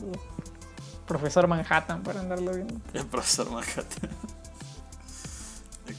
[1.05, 2.75] profesor Manhattan para andarlo viendo.
[2.93, 4.09] El profesor Manhattan.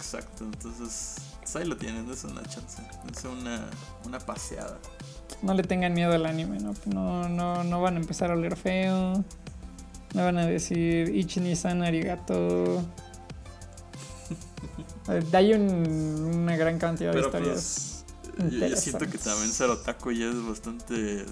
[0.01, 2.83] Exacto, entonces pues ahí lo tienen, es una chance,
[3.13, 3.67] es una,
[4.07, 4.79] una paseada.
[5.43, 6.75] No le tengan miedo al anime, ¿no?
[6.87, 9.23] No, no, no van a empezar a oler feo.
[10.15, 12.83] No van a decir Ichini-san arigato.
[15.09, 18.05] Eh, Hay un- una gran cantidad de historias.
[18.37, 21.25] pues, yo, yo siento que también ser otaku ya es bastante.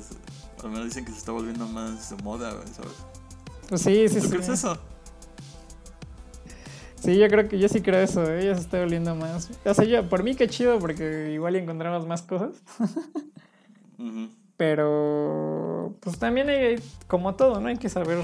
[0.64, 2.92] Al menos dicen que se está volviendo más de moda, ¿sabes?
[3.68, 4.30] Pues sí, sí, ¿Tú sí.
[4.30, 4.76] crees eso?
[7.02, 8.44] Sí, yo creo que yo sí creo eso, ¿eh?
[8.46, 9.50] ya se está volviendo más.
[9.64, 12.56] O sea, yo, por mí qué chido, porque igual encontramos más cosas.
[14.56, 17.68] Pero pues también hay, como todo, ¿no?
[17.68, 18.18] Hay que saber.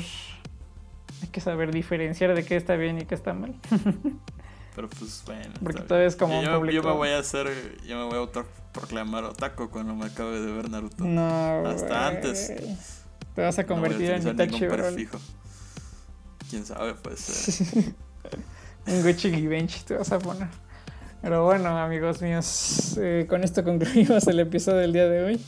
[1.23, 3.55] Hay que saber diferenciar de qué está bien y qué está mal.
[4.75, 5.55] Pero pues bueno.
[5.63, 7.47] Porque todavía es como un yo, público- yo me voy a hacer,
[7.87, 11.05] yo me voy a autoproclamar otaku cuando me acabe de ver Naruto.
[11.05, 11.65] No.
[11.69, 12.53] Hasta antes.
[13.35, 14.67] Te vas a No voy a convertir en Itachi,
[16.51, 17.95] quién sabe, puede ser.
[18.87, 20.49] Un Gucci Givenchy te vas a poner.
[21.23, 25.41] Pero bueno, amigos míos, eh, con esto concluimos el episodio del día de hoy.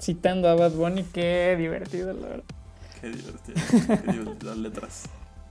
[0.00, 2.44] Citando a Bad Bunny, qué divertido, la verdad.
[3.00, 3.56] Qué divertido,
[3.86, 5.02] qué divertido las letras.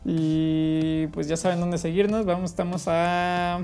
[0.06, 2.26] Y pues ya saben dónde seguirnos.
[2.26, 3.60] Vamos, estamos a,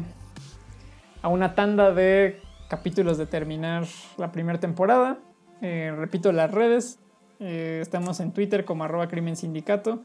[1.22, 2.40] a una tanda de
[2.70, 3.86] capítulos de terminar
[4.18, 5.18] la primera temporada.
[5.62, 7.00] Eh, repito las redes.
[7.40, 10.04] Eh, estamos en Twitter como arroba crimen sindicato.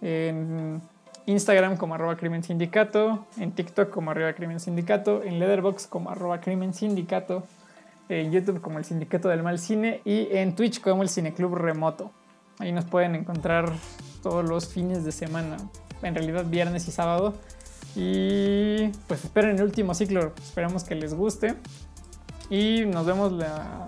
[0.00, 0.82] En
[1.26, 3.26] Instagram como arroba crimen sindicato.
[3.38, 5.22] En TikTok como arroba crimen sindicato.
[5.22, 7.44] En Letterboxd como arroba crimen sindicato.
[8.08, 10.00] En YouTube como el sindicato del mal cine.
[10.04, 12.10] Y en Twitch como el cineclub remoto.
[12.58, 13.72] Ahí nos pueden encontrar
[14.22, 15.56] todos los fines de semana.
[16.02, 17.34] En realidad viernes y sábado.
[17.94, 20.32] Y pues esperen el último ciclo.
[20.42, 21.54] Esperamos que les guste.
[22.50, 23.86] Y nos vemos la...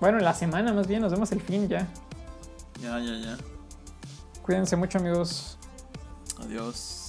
[0.00, 1.00] Bueno, la semana más bien.
[1.02, 1.86] Nos vemos el fin ya.
[2.82, 3.36] Ya, ya, ya.
[4.42, 5.58] Cuídense mucho amigos.
[6.44, 7.03] Adiós.